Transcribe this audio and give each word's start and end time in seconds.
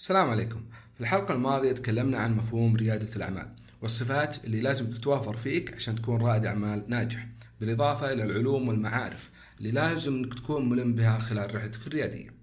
السلام 0.00 0.30
عليكم. 0.30 0.60
في 0.94 1.00
الحلقة 1.00 1.34
الماضية 1.34 1.72
تكلمنا 1.72 2.18
عن 2.18 2.36
مفهوم 2.36 2.76
ريادة 2.76 3.16
الأعمال 3.16 3.48
والصفات 3.82 4.44
اللي 4.44 4.60
لازم 4.60 4.90
تتوافر 4.90 5.36
فيك 5.36 5.74
عشان 5.74 5.94
تكون 5.94 6.22
رائد 6.22 6.44
أعمال 6.44 6.84
ناجح 6.88 7.26
بالإضافة 7.60 8.12
إلى 8.12 8.22
العلوم 8.22 8.68
والمعارف 8.68 9.30
اللي 9.58 9.70
لازم 9.70 10.14
إنك 10.14 10.34
تكون 10.34 10.68
ملم 10.68 10.94
بها 10.94 11.18
خلال 11.18 11.54
رحلتك 11.54 11.86
الريادية. 11.86 12.34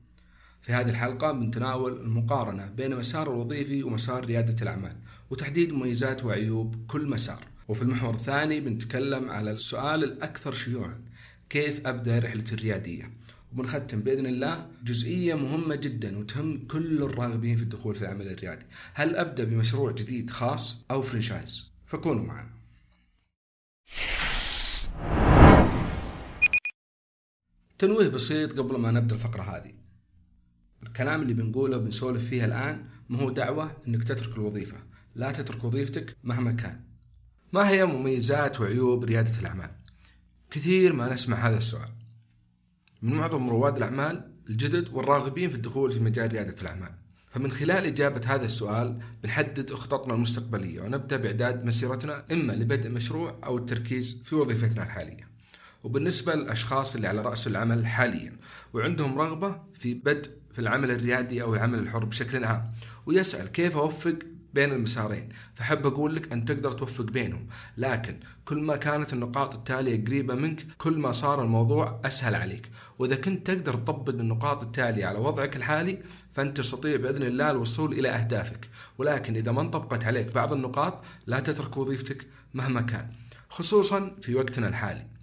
في 0.62 0.74
هذه 0.74 0.90
الحلقة 0.90 1.32
بنتناول 1.32 2.02
المقارنة 2.02 2.66
بين 2.66 2.94
المسار 2.94 3.32
الوظيفي 3.32 3.84
ومسار 3.84 4.26
ريادة 4.26 4.62
الأعمال 4.62 4.96
وتحديد 5.30 5.74
مميزات 5.74 6.26
وعيوب 6.26 6.86
كل 6.88 7.10
مسار. 7.10 7.44
وفي 7.68 7.82
المحور 7.82 8.14
الثاني 8.14 8.60
بنتكلم 8.60 9.30
على 9.30 9.52
السؤال 9.52 10.04
الأكثر 10.04 10.54
شيوعا 10.54 11.02
كيف 11.50 11.88
أبدأ 11.88 12.20
رحلتي 12.20 12.56
الريادية؟ 12.56 13.12
وبنختم 13.54 14.00
بإذن 14.00 14.26
الله 14.26 14.72
جزئية 14.84 15.36
مهمة 15.36 15.76
جدا 15.76 16.18
وتهم 16.18 16.68
كل 16.68 17.04
الراغبين 17.04 17.58
في 17.58 17.64
الدخول 17.64 17.96
في 17.96 18.02
العمل 18.02 18.28
الريادي، 18.28 18.66
هل 18.94 19.16
أبدأ 19.16 19.44
بمشروع 19.44 19.92
جديد 19.92 20.30
خاص 20.30 20.86
أو 20.92 21.02
فرنشايز؟ 21.02 21.72
فكونوا 21.86 22.24
معنا. 22.26 22.50
تنويه 27.80 28.08
بسيط 28.08 28.60
قبل 28.60 28.78
ما 28.78 28.92
نبدأ 28.92 29.16
الفقرة 29.16 29.42
هذه. 29.42 29.74
الكلام 30.84 31.22
اللي 31.22 31.34
بنقوله 31.34 31.78
وبنسولف 31.78 32.30
فيه 32.30 32.46
الآن 32.46 32.86
ما 33.10 33.20
هو 33.20 33.30
دعوة 33.30 33.72
إنك 33.88 34.04
تترك 34.04 34.34
الوظيفة، 34.38 34.78
لا 35.16 35.32
تترك 35.32 35.64
وظيفتك 35.64 36.18
مهما 36.24 36.52
كان. 36.52 36.82
ما 37.54 37.70
هي 37.70 37.86
مميزات 37.86 38.62
وعيوب 38.62 39.04
ريادة 39.04 39.40
الأعمال؟ 39.40 39.72
كثير 40.52 40.94
ما 40.94 41.14
نسمع 41.14 41.50
هذا 41.50 41.58
السؤال. 41.58 41.97
من 43.02 43.14
معظم 43.14 43.50
رواد 43.50 43.78
الأعمال 43.78 44.32
الجدد 44.50 44.90
والراغبين 44.94 45.50
في 45.50 45.56
الدخول 45.56 45.92
في 45.92 46.00
مجال 46.00 46.32
ريادة 46.32 46.62
الأعمال. 46.62 46.92
فمن 47.30 47.52
خلال 47.52 47.86
إجابة 47.86 48.22
هذا 48.26 48.46
السؤال 48.46 49.00
بنحدد 49.24 49.74
خططنا 49.74 50.14
المستقبلية 50.14 50.82
ونبدأ 50.82 51.18
بإعداد 51.18 51.66
مسيرتنا 51.66 52.26
إما 52.32 52.54
لبدء 52.54 52.90
مشروع 52.90 53.40
أو 53.46 53.58
التركيز 53.58 54.22
في 54.26 54.36
وظيفتنا 54.36 54.84
الحالية. 54.84 55.28
وبالنسبة 55.84 56.36
للأشخاص 56.36 56.96
اللي 56.96 57.08
على 57.08 57.22
رأس 57.22 57.48
العمل 57.48 57.86
حاليا 57.86 58.38
وعندهم 58.74 59.20
رغبة 59.20 59.60
في 59.74 59.94
بدء 59.94 60.32
في 60.54 60.60
العمل 60.60 60.92
الريادي 60.92 61.42
أو 61.42 61.56
العمل 61.56 61.80
الحر 61.80 62.06
بشكل 62.06 62.46
عام 62.46 62.66
ويسأل 63.06 63.48
كيف 63.48 63.78
أوفق 63.78 64.20
بين 64.58 64.72
المسارين. 64.72 65.30
فحب 65.56 65.88
أقول 65.88 66.16
لك 66.16 66.32
أن 66.32 66.46
تقدر 66.46 66.72
توفق 66.72 67.04
بينهم. 67.04 67.48
لكن 67.78 68.16
كل 68.46 68.60
ما 68.62 68.76
كانت 68.76 69.14
النقاط 69.14 69.56
التالية 69.56 70.06
قريبة 70.06 70.36
منك 70.36 70.60
كل 70.78 70.98
ما 70.98 71.12
صار 71.12 71.42
الموضوع 71.42 72.02
أسهل 72.06 72.36
عليك. 72.36 72.66
وإذا 73.00 73.16
كنت 73.16 73.48
تقدر 73.48 73.74
تطبق 73.74 74.14
النقاط 74.14 74.64
التالية 74.64 75.06
على 75.06 75.20
وضعك 75.20 75.56
الحالي 75.56 76.00
فأنت 76.34 76.58
تستطيع 76.58 76.96
بإذن 76.96 77.24
الله 77.24 77.52
الوصول 77.52 77.94
إلى 77.94 78.10
أهدافك. 78.10 78.70
ولكن 78.98 79.36
إذا 79.36 79.52
ما 79.52 79.62
انطبقت 79.62 80.06
عليك 80.06 80.34
بعض 80.34 80.54
النقاط 80.54 81.04
لا 81.28 81.40
تترك 81.40 81.78
وظيفتك 81.78 82.28
مهما 82.54 82.82
كان 82.82 83.08
خصوصا 83.50 84.16
في 84.22 84.36
وقتنا 84.36 84.68
الحالي. 84.68 85.17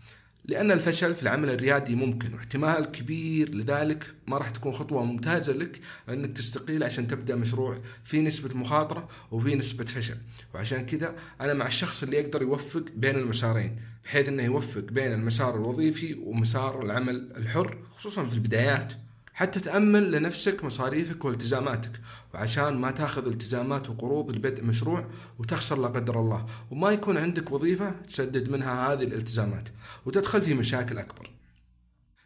لأن 0.45 0.71
الفشل 0.71 1.15
في 1.15 1.23
العمل 1.23 1.51
الريادي 1.51 1.95
ممكن 1.95 2.35
واحتمال 2.35 2.85
كبير 2.85 3.55
لذلك 3.55 4.15
ما 4.27 4.39
راح 4.39 4.51
تكون 4.51 4.73
خطوة 4.73 5.05
ممتازة 5.05 5.53
لك 5.53 5.81
أنك 6.09 6.37
تستقيل 6.37 6.85
عشان 6.85 7.09
تبدأ 7.09 7.37
مشروع 7.37 7.81
في 8.05 8.23
نسبة 8.23 8.57
مخاطرة 8.57 9.09
وفي 9.31 9.55
نسبة 9.55 9.85
فشل. 9.85 10.17
وعشان 10.55 10.87
كذا 10.87 11.17
أنا 11.41 11.55
مع 11.55 11.67
الشخص 11.67 12.03
اللي 12.03 12.17
يقدر 12.17 12.43
يوفق 12.43 12.85
بين 12.97 13.17
المسارين 13.17 13.81
بحيث 14.05 14.29
أنه 14.29 14.43
يوفق 14.43 14.81
بين 14.81 15.13
المسار 15.13 15.55
الوظيفي 15.57 16.15
ومسار 16.15 16.83
العمل 16.83 17.33
الحر 17.37 17.79
خصوصا 17.91 18.25
في 18.25 18.35
البدايات. 18.35 18.93
حتى 19.35 19.61
تأمن 19.61 20.03
لنفسك 20.03 20.65
مصاريفك 20.65 21.25
والتزاماتك. 21.25 22.01
وعشان 22.35 22.79
ما 22.79 22.91
تاخذ 22.91 23.27
التزامات 23.27 23.91
وقروض 23.91 24.37
لبدء 24.37 24.65
مشروع 24.65 25.07
وتخسر 25.39 25.81
لا 25.81 25.89
قدر 25.89 26.21
الله. 26.21 26.47
وما 26.71 26.91
يكون 26.91 27.17
عندك 27.17 27.53
وظيفة 27.53 27.91
تسدد 27.91 28.51
منها 28.51 28.93
هذه 28.93 29.05
الالتزامات 29.05 29.69
وتدخل 30.07 30.43
في 30.43 30.55
مشاكل 30.55 30.99
أكبر. 30.99 31.31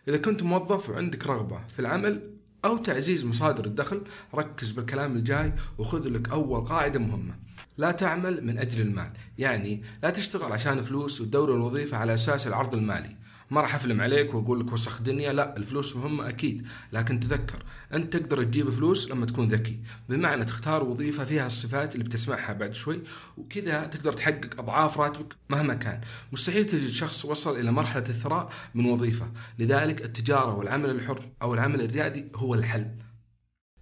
إذا 0.09 0.16
كنت 0.16 0.43
موظف 0.43 0.91
وعندك 0.91 1.27
رغبة 1.27 1.60
في 1.69 1.78
العمل 1.78 2.37
أو 2.65 2.77
تعزيز 2.77 3.25
مصادر 3.25 3.65
الدخل 3.65 4.03
ركز 4.34 4.71
بالكلام 4.71 5.16
الجاي 5.16 5.53
وخذ 5.78 6.09
لك 6.09 6.28
أول 6.28 6.61
قاعدة 6.61 6.99
مهمة. 6.99 7.34
لا 7.78 7.91
تعمل 7.91 8.47
من 8.47 8.59
أجل 8.59 8.81
المال. 8.81 9.12
يعني 9.38 9.82
لا 10.03 10.11
تشتغل 10.11 10.53
عشان 10.53 10.82
فلوس 10.82 11.21
وتدور 11.21 11.55
الوظيفة 11.55 11.97
على 11.97 12.15
أساس 12.15 12.47
العرض 12.47 12.75
المالي. 12.75 13.16
ما 13.50 13.60
راح 13.60 13.75
أفلم 13.75 14.00
عليك 14.00 14.34
وأقول 14.34 14.60
لك 14.60 14.72
وسخ 14.72 15.03
دنيا 15.03 15.32
لا 15.32 15.56
الفلوس 15.56 15.97
مهمه 15.97 16.28
أكيد 16.28 16.66
لكن 16.92 17.20
تذكر 17.20 17.64
أنت 17.92 18.16
تقدر 18.16 18.44
تجيب 18.44 18.70
فلوس 18.70 19.10
لما 19.10 19.26
تكون 19.26 19.48
ذكي. 19.48 19.81
بمعنى 20.09 20.44
تختار 20.44 20.84
وظيفة 20.84 21.25
فيها 21.25 21.47
الصفات 21.47 21.94
اللي 21.94 22.04
بتسمعها 22.04 22.53
بعد 22.53 22.75
شوي 22.75 23.03
وكذا 23.37 23.87
تقدر 23.87 24.12
تحقق 24.12 24.60
أضعاف 24.60 25.00
راتبك 25.00 25.37
مهما 25.50 25.75
كان. 25.75 26.00
مستحيل 26.32 26.66
تجد 26.66 26.88
شخص 26.88 27.25
وصل 27.25 27.60
إلى 27.60 27.72
مرحلة 27.72 28.04
الثراء 28.08 28.53
من 28.75 28.84
وظيفة. 28.84 29.32
لذلك 29.58 30.04
التجارة 30.04 30.54
والعمل 30.54 30.91
الحر 30.91 31.22
أو 31.42 31.54
العمل 31.54 31.81
الريادي 31.81 32.28
هو 32.34 32.54
الحل. 32.54 33.07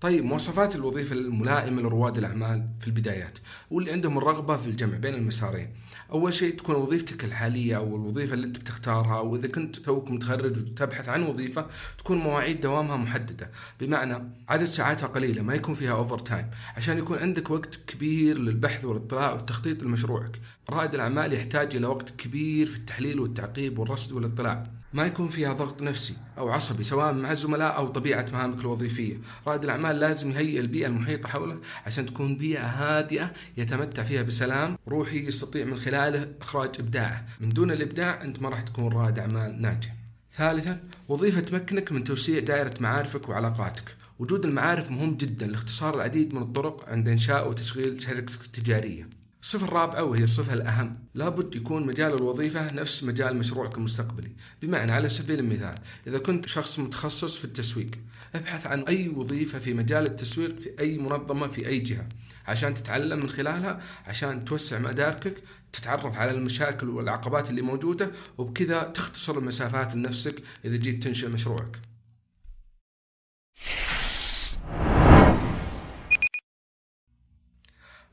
طيب 0.01 0.25
مواصفات 0.25 0.77
الوظيفة 0.77 1.17
الملائمة 1.17 1.83
لرواد 1.83 2.19
الأعمال 2.19 2.69
في 2.81 2.87
البدايات. 2.87 3.39
واللي 3.71 3.93
عندهم 3.93 4.19
الرغبة 4.19 4.57
في 4.57 4.67
الجمع 4.67 4.97
بين 4.97 5.15
المسارين. 5.15 5.69
أول 6.13 6.35
شيء 6.35 6.57
تكون 6.57 6.75
وظيفتك 6.75 7.25
الحالية 7.25 7.77
أو 7.77 7.97
الوظيفة 7.97 8.35
اللي 8.35 8.47
أنت 8.47 8.59
بتختارها 8.59 9.21
وإذا 9.21 9.49
كنت 9.49 9.77
توك 9.77 10.11
متخرج 10.11 10.59
وتبحث 10.59 11.09
عن 11.09 11.23
وظيفة 11.23 11.67
تكون 11.99 12.19
مواعيد 12.19 12.61
دوامها 12.61 12.97
محددة. 12.97 13.51
بمعنى 13.81 14.29
عدد 14.49 14.65
ساعاتها 14.65 15.07
قليلة 15.07 15.43
ما 15.43 15.55
يكون 15.55 15.75
فيها 15.75 15.93
أوفر 15.93 16.19
تايم 16.19 16.51
عشان 16.77 16.99
يكون 16.99 17.19
عندك 17.19 17.51
وقت 17.51 17.81
كبير 17.87 18.39
للبحث 18.39 18.85
والاطلاع 18.85 19.33
والتخطيط 19.33 19.83
لمشروعك. 19.83 20.41
رائد 20.71 20.95
الأعمال 20.95 21.33
يحتاج 21.33 21.77
إلى 21.77 21.87
وقت 21.87 22.11
كبير 22.11 22.67
في 22.67 22.77
التحليل 22.77 23.21
والتعقيب 23.21 23.79
والرصد 23.79 24.13
والاطلاع. 24.13 24.63
ما 24.97 25.07
يكون 25.07 25.29
فيها 25.29 25.53
ضغط 25.53 25.83
نفسي 25.83 26.15
أو 26.39 26.51
عصبي 26.51 26.85
سواء 26.85 27.13
مع 27.13 27.33
الزملاء 27.33 27.77
أو 27.77 27.89
طبيعة 27.89 28.27
مهامك 28.33 28.61
الوظيفية. 28.61 29.21
رائد 29.47 29.65
الأعمال 29.65 30.01
لازم 30.01 30.31
يهيئ 30.31 30.61
البيئة 30.61 30.87
المحيطة 30.87 31.29
حوله 31.29 31.61
عشان 31.87 32.07
تكون 32.07 32.37
بيئة 32.37 32.67
هادئة 32.67 33.33
يتمتع 33.57 34.03
فيها 34.03 34.23
بسلام 34.23 34.79
روحي 34.89 35.27
يستطيع 35.27 35.65
من 35.65 35.77
خلاله 35.77 36.29
إخراج 36.41 36.71
إبداعه. 36.79 37.27
من 37.41 37.49
دون 37.49 37.71
الإبداع 37.71 38.25
أنت 38.25 38.43
ما 38.43 38.49
راح 38.49 38.61
تكون 38.61 38.93
رائد 38.93 39.19
أعمال 39.19 39.63
ناجح. 39.63 39.95
ثالثا 40.33 40.81
وظيفة 41.09 41.41
تمكنك 41.41 41.93
من 41.93 42.05
توسيع 42.05 42.41
دائرة 42.41 42.75
معارفك 42.81 43.29
وعلاقاتك. 43.29 43.97
وجود 44.19 44.45
المعارف 44.45 44.91
مهم 44.91 45.17
جدا 45.17 45.47
لاختصار 45.47 45.95
العديد 45.95 46.35
من 46.35 46.43
الطرق 46.43 46.89
عند 46.89 47.09
إنشاء 47.09 47.49
وتشغيل 47.49 48.03
شركتك 48.03 48.45
التجارية. 48.45 49.09
الصفة 49.41 49.65
الرابعة 49.65 50.05
وهي 50.05 50.25
الصفة 50.25 50.55
الأهم. 50.55 50.99
لابد 51.15 51.55
يكون 51.55 51.87
مجال 51.87 52.15
الوظيفة 52.15 52.73
نفس 52.73 53.05
مجال 53.05 53.37
مشروعك 53.37 53.77
المستقبلي. 53.79 54.37
بمعنى 54.63 54.93
على 54.93 55.09
سبيل 55.09 55.39
المثال 55.39 55.75
إذا 56.07 56.19
كنت 56.19 56.49
شخص 56.49 56.79
متخصص 56.79 57.39
في 57.39 57.45
التسويق 57.45 57.91
أبحث 58.35 58.67
عن 58.67 58.81
أي 58.81 59.09
وظيفة 59.09 59.59
في 59.59 59.75
مجال 59.75 60.07
التسويق 60.07 60.59
في 60.59 60.71
أي 60.81 60.99
منظمة 60.99 61.47
في 61.47 61.67
أي 61.67 61.79
جهة. 61.79 62.09
عشان 62.47 62.75
تتعلم 62.75 63.19
من 63.19 63.31
خلالها 63.31 63.81
عشان 64.07 64.45
توسع 64.45 64.79
مداركك 64.79 65.43
تتعرف 65.73 66.17
على 66.17 66.31
المشاكل 66.31 66.89
والعقبات 66.89 67.51
اللي 67.51 67.63
موجودة 67.63 68.11
وبكذا 68.39 68.83
تختصر 68.83 69.39
المسافات 69.39 69.95
لنفسك 69.95 70.43
إذا 70.65 70.77
جيت 70.77 71.05
تنشئ 71.05 71.29
مشروعك. 71.29 71.81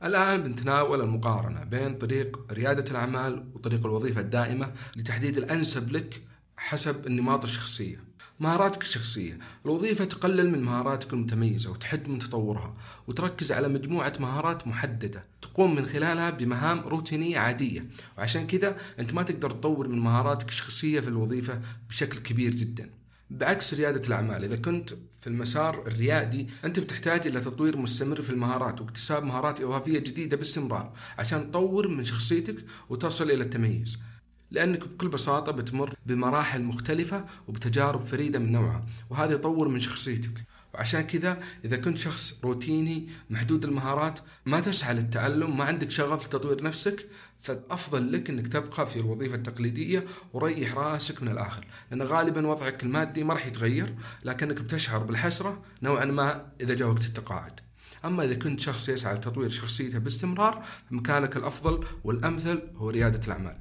الآن 0.03 0.43
بنتناول 0.43 1.01
المقارنة 1.01 1.63
بين 1.63 1.97
طريق 1.97 2.39
ريادة 2.51 2.91
الأعمال 2.91 3.45
وطريق 3.53 3.85
الوظيفة 3.85 4.21
الدائمة 4.21 4.73
لتحديد 4.95 5.37
الأنسب 5.37 5.91
لك 5.91 6.21
حسب 6.57 7.07
النماط 7.07 7.43
الشخصية. 7.43 8.03
مهاراتك 8.39 8.81
الشخصية. 8.81 9.39
الوظيفة 9.65 10.05
تقلل 10.05 10.51
من 10.51 10.63
مهاراتك 10.63 11.13
المتميزة 11.13 11.71
وتحد 11.71 12.07
من 12.09 12.19
تطورها 12.19 12.77
وتركز 13.07 13.51
على 13.51 13.67
مجموعة 13.67 14.13
مهارات 14.19 14.67
محددة 14.67 15.25
تقوم 15.41 15.75
من 15.75 15.85
خلالها 15.85 16.29
بمهام 16.29 16.79
روتينية 16.79 17.39
عادية. 17.39 17.85
وعشان 18.17 18.47
كذا 18.47 18.77
أنت 18.99 19.13
ما 19.13 19.23
تقدر 19.23 19.51
تطور 19.51 19.87
من 19.87 19.99
مهاراتك 19.99 20.49
الشخصية 20.49 20.99
في 20.99 21.07
الوظيفة 21.07 21.61
بشكل 21.89 22.19
كبير 22.19 22.55
جداً. 22.55 23.02
بعكس 23.29 23.73
ريادة 23.73 24.07
الأعمال 24.07 24.43
إذا 24.43 24.55
كنت 24.55 24.89
في 25.19 25.27
المسار 25.27 25.87
الريادي 25.87 26.47
أنت 26.65 26.79
بتحتاج 26.79 27.27
إلى 27.27 27.39
تطوير 27.39 27.77
مستمر 27.77 28.21
في 28.21 28.29
المهارات 28.29 28.81
واكتساب 28.81 29.23
مهارات 29.23 29.61
إضافية 29.61 29.99
جديدة 29.99 30.37
باستمرار 30.37 30.93
عشان 31.17 31.51
تطور 31.51 31.87
من 31.87 32.03
شخصيتك 32.03 32.65
وتصل 32.89 33.31
إلى 33.31 33.43
التميز. 33.43 33.99
لأنك 34.51 34.87
بكل 34.87 35.07
بساطة 35.07 35.51
بتمر 35.51 35.93
بمراحل 36.05 36.63
مختلفة 36.63 37.25
وبتجارب 37.47 38.01
فريدة 38.05 38.39
من 38.39 38.51
نوعها 38.51 38.85
وهذا 39.09 39.33
يطور 39.33 39.67
من 39.67 39.79
شخصيتك. 39.79 40.45
وعشان 40.73 41.01
كذا 41.01 41.39
إذا 41.65 41.77
كنت 41.77 41.97
شخص 41.97 42.39
روتيني 42.43 43.09
محدود 43.29 43.65
المهارات 43.65 44.19
ما 44.45 44.59
تسعى 44.59 44.93
للتعلم 44.93 45.57
ما 45.57 45.63
عندك 45.63 45.91
شغف 45.91 46.25
لتطوير 46.25 46.63
نفسك 46.63 47.09
فالأفضل 47.41 48.11
لك 48.11 48.29
أنك 48.29 48.47
تبقى 48.47 48.87
في 48.87 48.99
الوظيفة 48.99 49.35
التقليدية 49.35 50.05
وريح 50.33 50.73
راسك 50.73 51.23
من 51.23 51.29
الآخر. 51.29 51.65
لأن 51.91 52.01
غالبا 52.01 52.47
وضعك 52.47 52.83
المادي 52.83 53.23
ما 53.23 53.33
راح 53.33 53.45
يتغير 53.45 53.95
لكنك 54.25 54.61
بتشعر 54.61 55.03
بالحسرة 55.03 55.63
نوعا 55.81 56.05
ما 56.05 56.51
إذا 56.61 56.73
جاء 56.73 56.87
وقت 56.87 57.05
التقاعد. 57.05 57.59
أما 58.05 58.23
إذا 58.23 58.35
كنت 58.35 58.59
شخص 58.59 58.89
يسعى 58.89 59.15
لتطوير 59.15 59.49
شخصيته 59.49 59.99
باستمرار 59.99 60.65
فمكانك 60.89 61.37
الأفضل 61.37 61.85
والأمثل 62.03 62.61
هو 62.75 62.89
ريادة 62.89 63.27
الأعمال. 63.27 63.57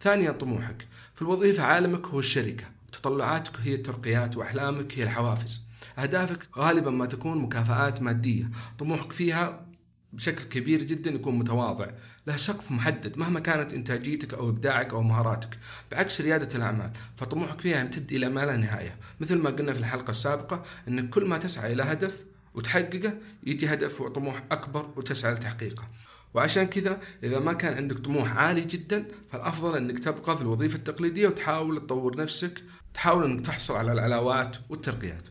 ثانيا 0.00 0.32
طموحك. 0.32 0.88
في 1.14 1.22
الوظيفة 1.22 1.62
عالمك 1.62 2.06
هو 2.06 2.18
الشركة 2.18 2.64
تطلعاتك 2.92 3.60
هي 3.60 3.74
الترقيات 3.74 4.36
وأحلامك 4.36 4.98
هي 4.98 5.02
الحوافز. 5.02 5.62
أهدافك 5.98 6.48
غالبا 6.58 6.90
ما 6.90 7.06
تكون 7.06 7.38
مكافآت 7.38 8.02
مادية. 8.02 8.50
طموحك 8.78 9.12
فيها 9.12 9.66
بشكل 10.12 10.44
كبير 10.44 10.82
جدا 10.82 11.10
يكون 11.10 11.38
متواضع. 11.38 11.90
له 12.26 12.36
سقف 12.36 12.70
محدد 12.70 13.18
مهما 13.18 13.40
كانت 13.40 13.72
إنتاجيتك 13.72 14.34
أو 14.34 14.48
إبداعك 14.48 14.94
أو 14.94 15.02
مهاراتك. 15.02 15.58
بعكس 15.92 16.20
ريادة 16.20 16.56
الأعمال 16.56 16.90
فطموحك 17.16 17.60
فيها 17.60 17.80
يمتد 17.80 18.12
إلى 18.12 18.28
ما 18.28 18.46
لا 18.46 18.56
نهاية. 18.56 18.96
مثل 19.20 19.38
ما 19.38 19.50
قلنا 19.50 19.72
في 19.72 19.78
الحلقة 19.78 20.10
السابقة 20.10 20.62
أن 20.88 21.08
كل 21.08 21.24
ما 21.24 21.38
تسعى 21.38 21.72
إلى 21.72 21.82
هدف 21.82 22.24
وتحققه 22.54 23.14
يجي 23.46 23.74
هدف 23.74 24.00
وطموح 24.00 24.44
أكبر 24.52 24.90
وتسعى 24.96 25.34
لتحقيقه. 25.34 25.88
وعشان 26.34 26.66
كذا 26.66 27.00
إذا 27.22 27.38
ما 27.38 27.52
كان 27.52 27.74
عندك 27.74 27.98
طموح 27.98 28.36
عالي 28.36 28.60
جدا 28.60 29.04
فالأفضل 29.30 29.76
أنك 29.76 29.98
تبقى 29.98 30.36
في 30.36 30.42
الوظيفة 30.42 30.76
التقليدية 30.76 31.28
وتحاول 31.28 31.86
تطور 31.86 32.16
نفسك 32.16 32.62
تحاول 32.94 33.24
أنك 33.24 33.46
تحصل 33.46 33.74
على 33.74 33.92
العلاوات 33.92 34.56
والترقيات. 34.68 35.28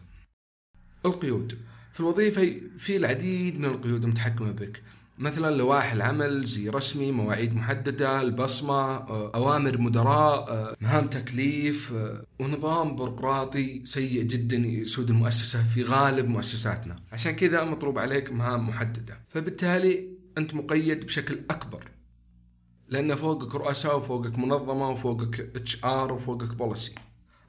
القيود. 1.06 1.58
في 1.92 2.00
الوظيفة 2.00 2.62
في 2.78 2.98
العديد 2.98 3.60
من 3.60 3.66
القيود 3.66 4.04
المتحكمة 4.04 4.52
بك. 4.52 4.84
مثلا 5.18 5.56
لوائح 5.56 5.92
العمل 5.92 6.46
زي 6.46 6.70
رسمي 6.70 7.12
مواعيد 7.12 7.56
محددة 7.56 8.22
البصمة 8.22 8.96
أوامر 9.36 9.78
مدراء 9.78 10.76
مهام 10.82 11.08
تكليف 11.08 11.94
ونظام 12.40 12.96
بيروقراطي 12.96 13.86
سيء 13.86 14.24
جدا 14.24 14.58
يسود 14.58 15.10
المؤسسة 15.10 15.64
في 15.64 15.84
غالب 15.84 16.28
مؤسساتنا. 16.28 16.96
عشان 17.12 17.32
كذا 17.32 17.64
مطلوب 17.64 18.00
عليك 18.00 18.32
مهام 18.32 18.70
محددة. 18.70 19.20
فبالتالي 19.30 20.08
أنت 20.38 20.54
مقيد 20.54 21.06
بشكل 21.06 21.40
أكبر. 21.50 21.92
لأن 22.90 23.16
فوقك 23.16 23.56
رؤساء 23.56 23.98
وفوقك 23.98 24.40
منظمة 24.40 24.90
وفوقك 24.90 25.52
HR 25.56 26.14
وفوقك 26.14 26.56
policy 26.56 26.96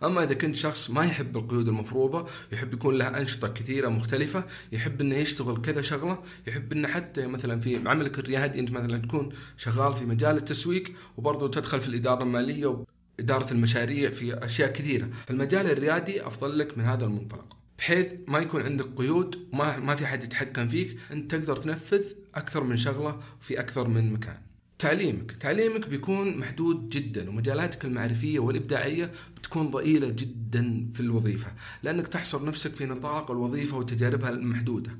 أما 0.02 0.25
إذا 0.25 0.35
كنت 0.35 0.56
شخص 0.56 0.91
ما 0.91 1.05
يحب 1.05 1.37
القيود 1.37 1.69
المفروضة 1.69 2.26
يحب 2.52 2.75
يكون 2.75 2.94
له 2.94 3.08
أنشطة 3.08 3.49
كثيرة 3.49 3.88
مختلفة 3.88 4.44
يحب 4.73 5.00
إنه 5.00 5.14
يشتغل 5.14 5.61
كذا 5.61 5.82
شغلة 5.82 6.19
يحب 6.46 6.73
إنه 6.73 6.88
حتى 6.88 7.26
مثلا 7.26 7.61
في 7.61 7.88
عملك 7.88 8.19
الريادي 8.19 8.61
أنت 8.61 8.70
مثلا 8.70 9.02
تكون 9.02 9.29
شغال 9.56 9.94
في 9.94 10.05
مجال 10.05 10.37
التسويق 10.37 10.93
وبرضه 11.17 11.49
تدخل 11.49 11.81
في 11.81 11.88
الإدارة 11.88 12.23
المالية 12.23 12.85
وإدارة 13.19 13.52
المشاريع 13.52 14.11
في 14.11 14.44
أشياء 14.44 14.73
كثيرة. 14.73 15.08
فالمجال 15.26 15.67
الريادي 15.67 16.26
أفضل 16.26 16.58
لك 16.58 16.79
من 16.79 16.85
هذا 16.85 17.05
المنطلق. 17.05 17.56
بحيث 17.79 18.12
ما 18.29 18.38
يكون 18.38 18.62
عندك 18.62 18.87
قيود 18.97 19.49
ما 19.52 19.79
ما 19.79 19.94
في 19.94 20.06
حد 20.06 20.25
يتحكم 20.25 20.69
فيك 20.69 20.97
أنت 21.12 21.35
تقدر 21.35 21.56
تنفذ 21.56 22.05
أكثر 22.35 22.64
من 22.64 22.76
شغلة 22.76 23.20
في 23.40 23.61
أكثر 23.61 23.88
من 23.88 24.12
مكان. 24.12 24.38
تعليمك. 24.85 25.33
تعليمك 25.33 25.89
بيكون 25.89 26.39
محدود 26.39 26.89
جدا 26.89 27.31
ومجالاتك 27.31 27.85
المعرفية 27.85 28.39
والإبداعية 28.39 29.13
بتكون 29.37 29.71
ضئيلة 29.71 30.09
جدا 30.09 30.87
في 30.95 31.01
الوظيفة 31.01 31.53
لأنك 31.83 32.09
تحصر 32.09 32.45
نفسك 32.45 32.77
في 32.77 32.87
نطاق 32.87 33.31
الوظيفة 33.31 33.77
وتجاربها 33.77 34.31
المحدودة. 34.31 34.91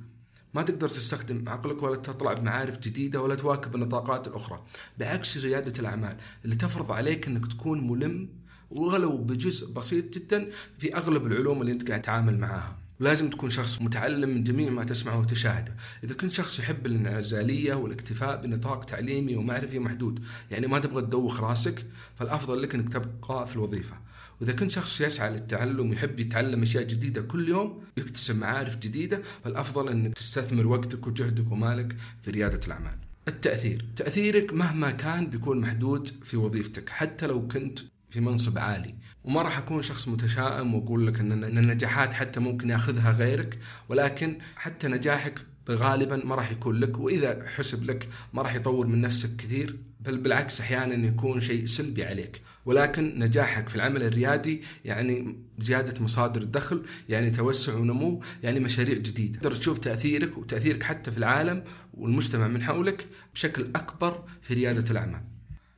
ما 0.55 0.63
تقدر 0.63 0.89
تستخدم 0.89 1.49
عقلك 1.49 1.83
ولا 1.83 1.97
تطلع 1.97 2.33
بمعارف 2.33 2.79
جديدة 2.79 3.23
ولا 3.23 3.35
تواكب 3.35 3.75
النطاقات 3.75 4.29
الأخرى. 4.29 4.65
بعكس 4.99 5.39
ريادة 5.39 5.81
الأعمال 5.81 6.17
اللي 6.45 6.57
تفرض 6.57 6.93
عليك 6.93 7.27
أنك 7.27 7.47
تكون 7.47 7.89
ملم 7.91 8.29
ولو 8.71 9.19
بجزء 9.19 9.73
بسيط 9.73 10.15
جدا 10.15 10.51
في 10.79 10.97
أغلب 10.97 11.27
العلوم 11.27 11.61
اللي 11.61 11.73
أنت 11.73 11.89
قاعد 11.89 12.03
تتعامل 12.03 12.39
معاها. 12.39 12.84
ولازم 13.01 13.31
تكون 13.31 13.51
شخص 13.51 13.83
متعلم 13.83 14.29
من 14.29 14.45
جميع 14.45 14.71
ما 14.71 14.85
تسمعه 14.85 15.19
وتشاهده. 15.19 15.77
إذا 16.05 16.15
كنت 16.15 16.31
شخص 16.31 16.59
يحب 16.59 16.87
الإنعزالية 16.87 17.75
والاكتفاء 17.75 18.41
بنطاق 18.47 18.85
تعليمي 18.85 19.37
ومعرفي 19.37 19.79
محدود 19.79 20.25
يعني 20.51 20.67
ما 20.67 20.79
تبغى 20.79 21.03
تدوخ 21.03 21.41
راسك 21.41 21.87
فالأفضل 22.19 22.63
لك 22.63 22.75
أنك 22.75 22.93
تبقى 22.93 23.47
في 23.47 23.57
الوظيفة. 23.57 23.97
وإذا 24.41 24.53
كنت 24.53 24.71
شخص 24.71 25.01
يسعى 25.01 25.31
للتعلم 25.31 25.91
ويحب 25.91 26.21
يتعلم 26.21 26.63
أشياء 26.63 26.85
جديدة 26.85 27.23
كل 27.23 27.49
يوم 27.49 27.83
ويكتسب 27.97 28.39
معارف 28.39 28.79
جديدة 28.79 29.23
فالأفضل 29.45 29.89
أنك 29.89 30.15
تستثمر 30.15 30.67
وقتك 30.67 31.07
وجهدك 31.07 31.53
ومالك 31.53 31.97
في 32.23 32.31
ريادة 32.31 32.61
الأعمال. 32.67 32.99
التأثير. 33.29 33.85
تأثيرك 33.97 34.53
مهما 34.53 34.91
كان 34.91 35.27
بيكون 35.27 35.61
محدود 35.61 36.11
في 36.23 36.37
وظيفتك 36.37 36.89
حتى 36.89 37.27
لو 37.27 37.49
كنت 37.49 37.79
في 38.11 38.21
منصب 38.21 38.59
عالي. 38.59 38.95
وما 39.25 39.43
راح 39.43 39.59
أكون 39.59 39.83
شخص 39.83 40.09
متشائم 40.09 40.75
وأقول 40.75 41.07
لك 41.07 41.21
ان 41.21 41.45
النجاحات 41.45 42.13
حتى 42.15 42.41
ممكن 42.41 42.71
يأخذها 42.71 43.11
غيرك 43.11 43.59
ولكن 43.89 44.39
حتى 44.57 44.89
نجاحك 44.89 45.41
غالبا 45.71 46.17
ما 46.25 46.35
راح 46.35 46.51
يكون 46.51 46.81
لك 46.81 46.99
وإذا 46.99 47.47
حسب 47.57 47.85
لك 47.85 48.09
ما 48.33 48.43
راح 48.43 48.55
يطور 48.55 48.87
من 48.87 49.01
نفسك 49.01 49.37
كثير 49.37 49.77
بل 50.01 50.19
بالعكس 50.19 50.61
أحيانا 50.61 50.95
يكون 50.95 51.41
شيء 51.41 51.67
سلبي 51.67 52.05
عليك. 52.05 52.41
ولكن 52.67 53.19
نجاحك 53.19 53.69
في 53.69 53.77
العمل 53.77 54.03
الريادي 54.03 54.63
يعني 54.85 55.37
زيادة 55.59 56.03
مصادر 56.03 56.43
الدخل 56.43 56.83
يعني 57.09 57.31
توسع 57.31 57.75
ونمو 57.75 58.23
يعني 58.43 58.61
مشاريع 58.61 58.99
جديدة. 58.99 59.39
تقدر 59.39 59.57
تشوف 59.57 59.79
تأثيرك 59.79 60.39
وتأثيرك 60.39 60.83
حتى 60.83 61.11
في 61.11 61.19
العالم 61.19 61.65
والمجتمع 61.95 62.49
من 62.49 62.63
حولك 62.63 63.07
بشكل 63.35 63.63
أكبر 63.63 64.25
في 64.43 64.55
ريادة 64.55 64.91
الأعمال. 64.91 65.34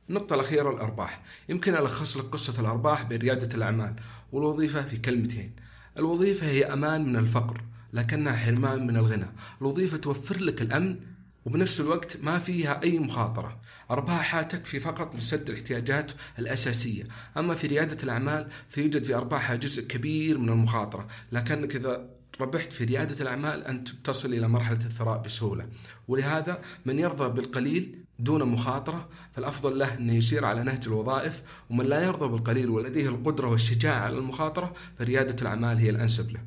النقطة 0.09 0.33
الأخيرة 0.33 0.71
الأرباح 0.71 1.21
يمكن 1.49 1.75
ألخص 1.75 2.17
لك 2.17 2.25
قصة 2.25 2.61
الأرباح 2.61 3.03
بين 3.03 3.19
ريادة 3.19 3.57
الأعمال 3.57 3.95
والوظيفة 4.31 4.81
في 4.81 4.97
كلمتين. 4.97 5.51
الوظيفة 5.99 6.47
هي 6.47 6.65
أمان 6.65 7.05
من 7.05 7.15
الفقر 7.15 7.61
لكنها 7.93 8.35
حرمان 8.35 8.87
من 8.87 8.97
الغنى. 8.97 9.27
الوظيفة 9.61 9.97
توفر 9.97 10.39
لك 10.39 10.61
الأمن 10.61 10.99
وبنفس 11.45 11.81
الوقت 11.81 12.17
ما 12.23 12.37
فيها 12.39 12.83
أي 12.83 12.99
مخاطرة. 12.99 13.59
أرباحها 13.91 14.41
تكفي 14.41 14.79
فقط 14.79 15.15
لسد 15.15 15.49
الاحتياجات 15.49 16.11
الأساسية. 16.39 17.03
أما 17.37 17.55
في 17.55 17.67
ريادة 17.67 18.03
الأعمال 18.03 18.49
فيوجد 18.69 19.03
في 19.03 19.15
أرباحها 19.15 19.55
جزء 19.55 19.87
كبير 19.87 20.37
من 20.37 20.49
المخاطرة. 20.49 21.07
لكنك 21.31 21.75
إذا 21.75 22.09
ربحت 22.41 22.73
في 22.73 22.83
ريادة 22.83 23.21
الأعمال 23.21 23.63
أنت 23.63 23.89
تصل 24.03 24.33
إلى 24.33 24.47
مرحلة 24.47 24.77
الثراء 24.85 25.21
بسهولة. 25.21 25.67
ولهذا 26.07 26.61
من 26.85 26.99
يرضى 26.99 27.29
بالقليل 27.29 28.06
دون 28.19 28.43
مخاطرة 28.43 29.09
فالأفضل 29.35 29.79
له 29.79 29.97
أنه 29.97 30.13
يسير 30.13 30.45
على 30.45 30.63
نهج 30.63 30.87
الوظائف 30.87 31.43
ومن 31.69 31.85
لا 31.85 32.03
يرضى 32.03 32.27
بالقليل 32.27 32.69
ولديه 32.69 33.09
القدرة 33.09 33.47
والشجاعة 33.47 33.99
على 33.99 34.17
المخاطرة 34.17 34.73
فريادة 34.99 35.41
الأعمال 35.41 35.77
هي 35.77 35.89
الأنسب 35.89 36.31
له. 36.31 36.39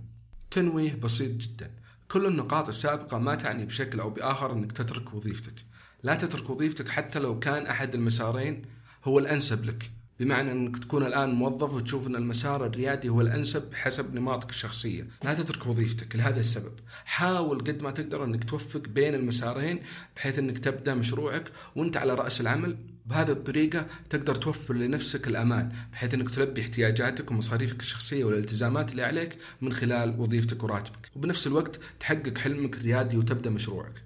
تنويه 0.50 0.94
بسيط 0.94 1.31
جدا. 1.31 1.70
كل 2.08 2.26
النقاط 2.26 2.69
السابقة 2.69 3.19
ما 3.19 3.34
تعني 3.34 3.67
بشكل 3.67 4.00
أو 4.00 4.11
بآخر 4.11 4.52
أنك 4.52 4.72
تترك 4.72 5.14
وظيفتك. 5.14 5.54
لا 6.02 6.14
تترك 6.14 6.50
وظيفتك 6.50 6.88
حتى 6.88 7.18
لو 7.18 7.38
كان 7.38 7.66
أحد 7.66 7.95
المسارين 7.95 8.62
هو 9.04 9.18
الأنسب 9.18 9.64
لك. 9.64 9.90
بمعنى 10.21 10.53
إنك 10.53 10.79
تكون 10.79 11.07
الآن 11.07 11.31
موظف 11.31 11.75
وتشوف 11.75 12.07
إن 12.07 12.17
المسار 12.17 12.67
الريادي 12.67 13.09
هو 13.09 13.21
الأنسب 13.21 13.75
حسب 13.75 14.15
نماطك 14.15 14.50
الشخصية، 14.50 15.07
لا 15.25 15.35
تترك 15.35 15.67
وظيفتك 15.67 16.17
لهذا 16.17 16.41
السبب، 16.41 16.73
حاول 17.05 17.59
قد 17.59 17.83
ما 17.83 17.91
تقدر 17.91 18.25
إنك 18.25 18.45
توفق 18.45 18.81
بين 18.89 19.15
المسارين 19.15 19.83
بحيث 20.17 20.39
إنك 20.39 20.59
تبدأ 20.59 20.95
مشروعك 20.95 21.53
وأنت 21.77 21.97
على 21.97 22.15
رأس 22.15 22.41
العمل، 22.41 22.77
بهذه 23.07 23.31
الطريقة 23.31 23.87
تقدر 24.11 24.35
توفر 24.35 24.75
لنفسك 24.75 25.29
الأمان 25.29 25.73
بحيث 25.93 26.15
أنك 26.15 26.31
تلبي 26.31 26.61
احتياجاتك 26.61 27.31
ومصاريفك 27.31 27.81
الشخصية 27.81 28.25
والالتزامات 28.25 28.91
اللي 28.91 29.03
عليك 29.03 29.39
من 29.61 29.73
خلال 29.73 30.21
وظيفتك 30.21 30.65
وراتبك. 30.65 31.11
وبنفس 31.17 31.47
الوقت 31.47 31.81
تحقق 32.00 32.39
حلمك 32.39 32.77
الريادي 32.77 33.17
وتبدأ 33.17 33.50
مشروعك. 33.50 34.05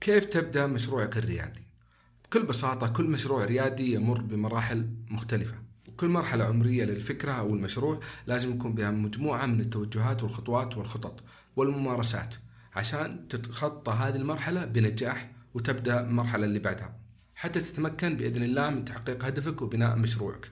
كيف 0.00 0.24
تبدأ 0.24 0.66
مشروعك 0.66 1.16
الريادي؟ 1.16 1.65
بكل 2.26 2.42
بساطة 2.42 2.88
كل 2.88 3.04
مشروع 3.04 3.44
ريادي 3.44 3.94
يمر 3.94 4.20
بمراحل 4.20 4.88
مختلفة. 5.10 5.54
وكل 5.88 6.08
مرحلة 6.08 6.44
عمرية 6.44 6.84
للفكرة 6.84 7.32
أو 7.32 7.54
المشروع 7.54 8.00
لازم 8.26 8.54
يكون 8.54 8.74
بها 8.74 8.90
مجموعة 8.90 9.46
من 9.46 9.60
التوجهات 9.60 10.22
والخطوات 10.22 10.76
والخطط 10.76 11.20
والممارسات 11.56 12.34
عشان 12.74 13.28
تتخطى 13.28 13.92
هذه 13.92 14.16
المرحلة 14.16 14.64
بنجاح 14.64 15.30
وتبدأ 15.54 16.00
المرحلة 16.00 16.44
اللي 16.44 16.58
بعدها. 16.58 16.96
حتى 17.34 17.60
تتمكن 17.60 18.16
بإذن 18.16 18.42
الله 18.42 18.70
من 18.70 18.84
تحقيق 18.84 19.24
هدفك 19.24 19.62
وبناء 19.62 19.96
مشروعك. 19.96 20.50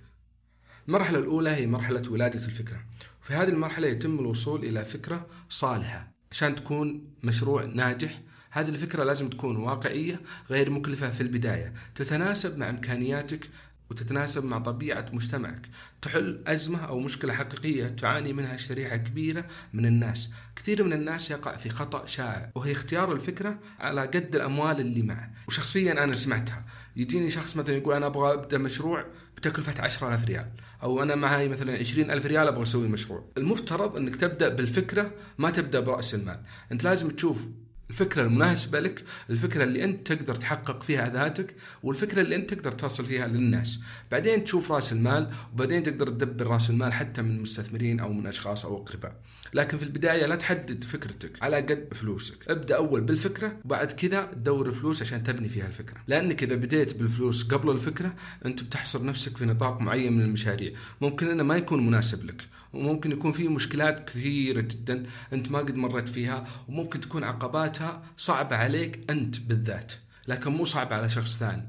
المرحلة 0.89 1.19
الأولى 1.19 1.51
هي 1.51 1.67
مرحلة 1.67 2.03
ولادة 2.11 2.45
الفكرة. 2.45 2.85
وفي 3.23 3.35
هذه 3.35 3.49
المرحلة 3.49 3.87
يتم 3.87 4.19
الوصول 4.19 4.65
إلى 4.65 4.85
فكرة 4.85 5.27
صالحة 5.49 6.13
عشان 6.31 6.55
تكون 6.57 7.15
مشروع 7.23 7.65
ناجح 7.65 8.21
هذه 8.55 8.69
الفكرة 8.69 9.05
لازم 9.05 9.29
تكون 9.29 9.57
واقعية 9.57 10.21
غير 10.51 10.71
مكلفة 10.71 11.11
في 11.11 11.21
البداية. 11.21 11.73
تتناسب 11.95 12.59
مع 12.59 12.71
إمكانياتك 12.71 13.51
وتتناسب 13.91 14.45
مع 14.45 14.59
طبيعة 14.59 15.07
مجتمعك. 15.13 15.69
تحل 16.03 16.41
أزمة 16.47 16.79
أو 16.79 17.01
مشكلة 17.01 17.33
حقيقية 17.33 17.89
تعاني 17.89 18.33
منها 18.33 18.57
شريحة 18.57 18.97
كبيرة 18.97 19.45
من 19.73 19.87
الناس. 19.87 20.33
كثير 20.57 20.85
من 20.85 20.93
الناس 20.93 21.31
يقع 21.31 21.57
في 21.57 21.69
خطأ 21.69 22.07
شائع 22.07 22.51
وهي 22.55 22.73
اختيار 22.73 23.13
الفكرة 23.13 23.59
على 23.81 24.01
قد 24.01 24.35
الأموال 24.35 24.81
اللي 24.81 25.03
معه. 25.03 25.31
وشخصيا 25.49 26.05
أنا 26.05 26.17
سمعتها. 26.17 26.65
يجيني 26.97 27.31
شخص 27.31 27.57
مثلا 27.57 27.77
يقول 27.77 27.95
أنا 27.95 28.07
أبغى 28.07 28.35
أبدأ 28.35 28.59
مشروع 28.59 29.07
بتكلفة 29.37 29.83
10000 29.83 30.25
ريال 30.25 30.51
أو 30.83 31.03
أنا 31.03 31.15
معي 31.15 31.49
مثلا 31.49 31.79
20000 31.79 32.27
ريال 32.27 32.49
أبغى 32.49 32.63
أسوي 32.63 32.89
مشروع. 32.89 33.25
المفترض 33.39 33.97
أنك 33.97 34.17
تبدأ 34.17 34.49
بالفكرة 34.49 35.11
ما 35.39 35.51
تبدأ 35.51 35.81
برأس 35.81 36.15
المال. 36.15 36.41
أنت 36.73 36.85
لازم 36.85 37.11
تشوف 37.11 37.47
الفكرة 37.91 38.23
المناسبة 38.23 38.81
لك 38.81 39.05
الفكرة 39.31 39.65
اللي 39.65 39.85
أنت 39.85 40.13
تقدر 40.13 40.35
تحقق 40.35 40.83
فيها 40.83 41.09
ذاتك 41.09 41.55
والفكرة 41.83 42.21
اللي 42.21 42.37
أنت 42.37 42.55
تقدر 42.55 42.73
تصل 42.73 43.05
فيها 43.05 43.27
للناس. 43.27 43.81
بعدين 44.11 44.45
تشوف 44.45 44.73
رأس 44.73 44.93
المال 44.93 45.31
وبعدين 45.53 45.83
تقدر 45.83 46.09
تدبر 46.09 46.47
رأس 46.47 46.71
المال 46.71 46.93
حتى 46.93 47.23
من 47.23 47.43
مستثمرين 47.43 48.01
أو 48.01 48.13
من 48.13 48.27
أشخاص 48.27 48.67
أو 48.67 48.77
أقرباء. 48.77 49.17
لكن 49.55 49.79
في 49.79 49.85
البداية 49.85 50.27
لا 50.27 50.37
تحدد 50.37 50.85
فكرتك 50.85 51.43
على 51.43 51.57
قد 51.57 51.89
فلوسك. 51.95 52.51
ابدأ 52.51 52.77
أول 52.77 53.01
بالفكرة 53.01 53.57
وبعد 53.65 53.93
كذا 53.93 54.31
دور 54.37 54.73
فلوس 54.73 55.03
عشان 55.03 55.23
تبني 55.23 55.49
فيها 55.49 55.67
الفكرة. 55.67 55.97
لأنك 56.09 56.43
إذا 56.43 56.55
بديت 56.55 56.97
بالفلوس 56.97 57.45
قبل 57.49 57.71
الفكرة 57.71 58.15
أنت 58.47 58.63
بتحصر 58.63 59.05
نفسك 59.05 59.37
في 59.37 59.45
نطاق 59.45 59.81
معين 59.81 60.13
من 60.13 60.25
المشاريع. 60.25 60.73
ممكن 61.01 61.29
أنه 61.29 61.43
ما 61.43 61.57
يكون 61.57 61.87
مناسب 61.87 62.27
لك. 62.27 62.49
وممكن 62.77 63.13
يكون 63.13 63.33
في 63.33 63.49
مشكلات 63.49 64.09
كثيرة 64.09 64.61
جدا 64.61 65.03
أنت 65.33 65.51
ما 65.51 65.59
قد 65.59 65.77
مريت 65.77 66.09
فيها 66.09 66.47
وممكن 66.69 67.01
تكون 67.01 67.25
عقباتها 67.25 68.03
صعبة 68.17 68.57
عليك 68.57 69.11
أنت 69.11 69.41
بالذات 69.41 69.93
لكن 70.29 70.51
مو 70.51 70.65
صعبة 70.65 70.97
على 70.97 71.09
شخص 71.09 71.39
ثاني 71.39 71.69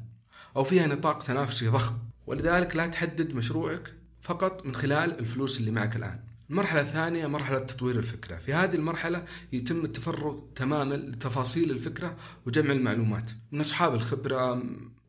أو 0.55 0.63
فيها 0.63 0.87
نطاق 0.87 1.23
تنافسي 1.23 1.67
ضخم. 1.67 1.95
ولذلك 2.27 2.75
لا 2.75 2.87
تحدد 2.87 3.33
مشروعك 3.33 3.93
فقط 4.21 4.65
من 4.65 4.75
خلال 4.75 5.19
الفلوس 5.19 5.59
اللي 5.59 5.71
معك 5.71 5.95
الآن. 5.95 6.19
المرحلة 6.49 6.81
الثانية 6.81 7.27
مرحلة 7.27 7.59
تطوير 7.59 7.99
الفكرة. 7.99 8.35
في 8.37 8.53
هذه 8.53 8.75
المرحلة 8.75 9.25
يتم 9.53 9.85
التفرغ 9.85 10.39
تماما 10.55 10.95
لتفاصيل 10.95 11.71
الفكرة 11.71 12.15
وجمع 12.45 12.71
المعلومات 12.71 13.31
من 13.51 13.59
أصحاب 13.59 13.95
الخبرة 13.95 14.63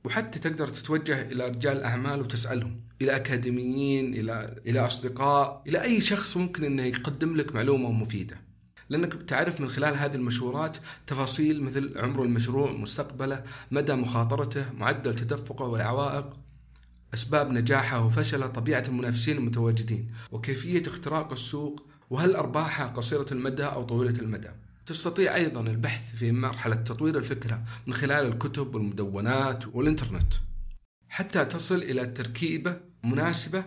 وحتى 0.06 0.38
تقدر 0.38 0.68
تتوجه 0.68 1.22
إلى 1.22 1.48
رجال 1.48 1.82
أعمال 1.82 2.20
وتسألهم 2.20 2.80
إلى 3.02 3.16
أكاديميين 3.16 4.14
إلى 4.14 4.60
إلى 4.66 4.80
أصدقاء 4.80 5.62
إلى 5.66 5.82
أي 5.82 6.00
شخص 6.00 6.36
ممكن 6.36 6.64
أنه 6.64 6.82
يقدم 6.82 7.36
لك 7.36 7.54
معلومة 7.54 7.92
مفيدة. 7.92 8.40
لأنك 8.88 9.16
بتعرف 9.16 9.60
من 9.60 9.68
خلال 9.68 9.96
هذه 9.96 10.14
المشورات 10.14 10.76
تفاصيل 11.06 11.62
مثل 11.62 11.98
عمر 11.98 12.22
المشروع 12.22 12.72
مستقبله 12.72 13.42
مدى 13.70 13.92
مخاطرته 13.94 14.72
معدل 14.72 15.14
تدفقه 15.14 15.64
والعوائق 15.64 16.32
أسباب 17.14 17.50
نجاحه 17.50 18.06
وفشله 18.06 18.46
طبيعة 18.46 18.84
المنافسين 18.88 19.36
المتواجدين 19.36 20.10
وكيفية 20.32 20.82
اختراق 20.86 21.32
السوق 21.32 21.86
وهل 22.10 22.36
أرباحها 22.36 22.86
قصيرة 22.86 23.26
المدى 23.32 23.64
أو 23.64 23.82
طويلة 23.82 24.20
المدى. 24.20 24.50
تستطيع 24.87 25.35
أيضا 25.35 25.61
البحث 25.61 26.16
في 26.16 26.33
مرحلة 26.33 26.76
تطوير 26.76 27.19
الفكرة 27.19 27.62
من 27.87 27.95
خلال 27.95 28.26
الكتب 28.26 28.75
والمدونات 28.75 29.64
والإنترنت 29.75 30.35
حتى 31.09 31.45
تصل 31.45 31.76
إلى 31.76 32.07
تركيبة 32.07 32.81
مناسبة 33.05 33.64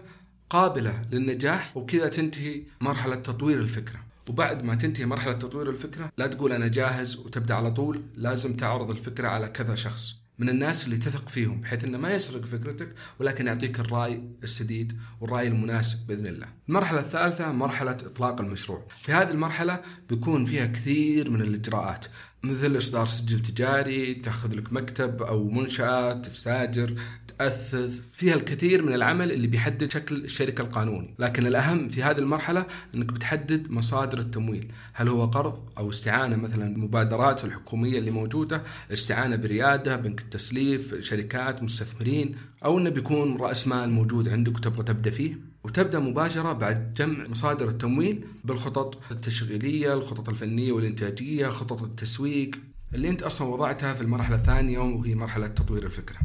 قابلة 0.50 1.06
للنجاح 1.12 1.78
وكذا 1.78 2.10
تنتهي 2.10 2.64
مرحلة 2.82 3.16
تطوير 3.16 3.60
الفكرة. 3.60 4.00
وبعد 4.30 4.64
ما 4.64 4.76
تنتهي 4.76 5.06
مرحلة 5.06 5.34
تطوير 5.34 5.70
الفكرة 5.70 6.12
لا 6.18 6.28
تقول 6.28 6.52
أنا 6.52 6.68
جاهز 6.68 7.18
وتبدأ 7.18 7.54
على 7.54 7.72
طول 7.72 8.02
لازم 8.16 8.58
تعرض 8.58 8.90
الفكرة 8.90 9.28
على 9.28 9.48
كذا 9.48 9.76
شخص. 9.76 10.16
من 10.40 10.50
الناس 10.50 10.86
اللي 10.86 10.98
تثق 10.98 11.30
فيهم 11.30 11.62
بحيث 11.62 11.84
إنه 11.84 11.98
ما 11.98 12.14
يسرق 12.14 12.46
فكرتك 12.46 12.94
ولكن 13.20 13.48
يعطيك 13.48 13.80
الرأي 13.80 14.24
السديد 14.44 14.98
والرأي 15.22 15.48
المناسب 15.48 16.08
بإذن 16.08 16.28
الله. 16.28 16.48
المرحلة 16.70 17.00
الثالثة 17.00 17.52
مرحلة 17.52 17.92
إطلاق 17.92 18.42
المشروع. 18.42 18.88
في 19.02 19.14
هذه 19.14 19.32
المرحلة 19.32 19.82
بيكون 20.10 20.46
فيها 20.46 20.66
كثير 20.66 21.30
من 21.30 21.42
الإجراءات 21.42 22.06
مثل 22.44 22.78
إصدار 22.78 23.06
سجل 23.06 23.40
تجاري، 23.40 24.14
تأخذ 24.14 24.56
لك 24.56 24.74
مكتب 24.74 25.22
أو 25.22 25.50
منشأة، 25.50 26.14
تستأجر، 26.14 26.96
فيها 28.14 28.36
الكثير 28.36 28.82
من 28.82 28.94
العمل 28.94 29.32
اللي 29.32 29.48
بيحدد 29.48 29.92
شكل 29.92 30.16
الشركة 30.16 30.62
القانوني. 30.62 31.16
لكن 31.20 31.46
الأهم 31.46 31.88
في 31.88 32.04
هذه 32.04 32.18
المرحلة 32.18 32.66
أنك 32.96 33.14
بتحدد 33.14 33.72
مصادر 33.72 34.20
التمويل. 34.20 34.72
هل 34.94 35.08
هو 35.08 35.26
قرض 35.26 35.60
أو 35.78 35.90
استعانة 35.90 36.36
مثلا 36.36 36.68
المبادرات 36.68 37.46
الحكومية 37.46 38.00
اللي 38.00 38.12
موجودة 38.12 38.64
استعانة 38.94 39.36
بريادة 39.36 39.96
بنك 39.96 40.22
التسليف 40.22 40.96
شركات 41.00 41.64
مستثمرين 41.64 42.36
أو 42.66 42.78
أنه 42.78 42.90
بيكون 42.90 43.38
رأس 43.38 43.68
مال 43.68 43.90
موجود 43.90 44.30
عندك 44.30 44.56
وتبغى 44.56 44.84
تبدأ 44.84 45.12
فيه؟ 45.12 45.36
وتبدأ 45.64 46.00
مباشرة 46.00 46.54
بعد 46.54 46.94
جمع 46.94 47.28
مصادر 47.28 47.70
التمويل 47.70 48.24
بالخطط 48.44 49.12
التشغيلية، 49.12 49.94
الخطط 49.94 50.30
الفنية 50.30 50.72
والإنتاجية، 50.72 51.48
خطط 51.48 51.84
التسويق 51.84 52.52
اللي 52.94 53.10
أنت 53.10 53.24
أصلا 53.24 53.48
وضعتها 53.48 53.94
في 53.94 54.02
المرحلة 54.02 54.36
الثانية 54.36 54.80
وهي 54.80 55.16
مرحلة 55.16 55.48
تطوير 55.48 55.86
الفكرة. 55.86 56.20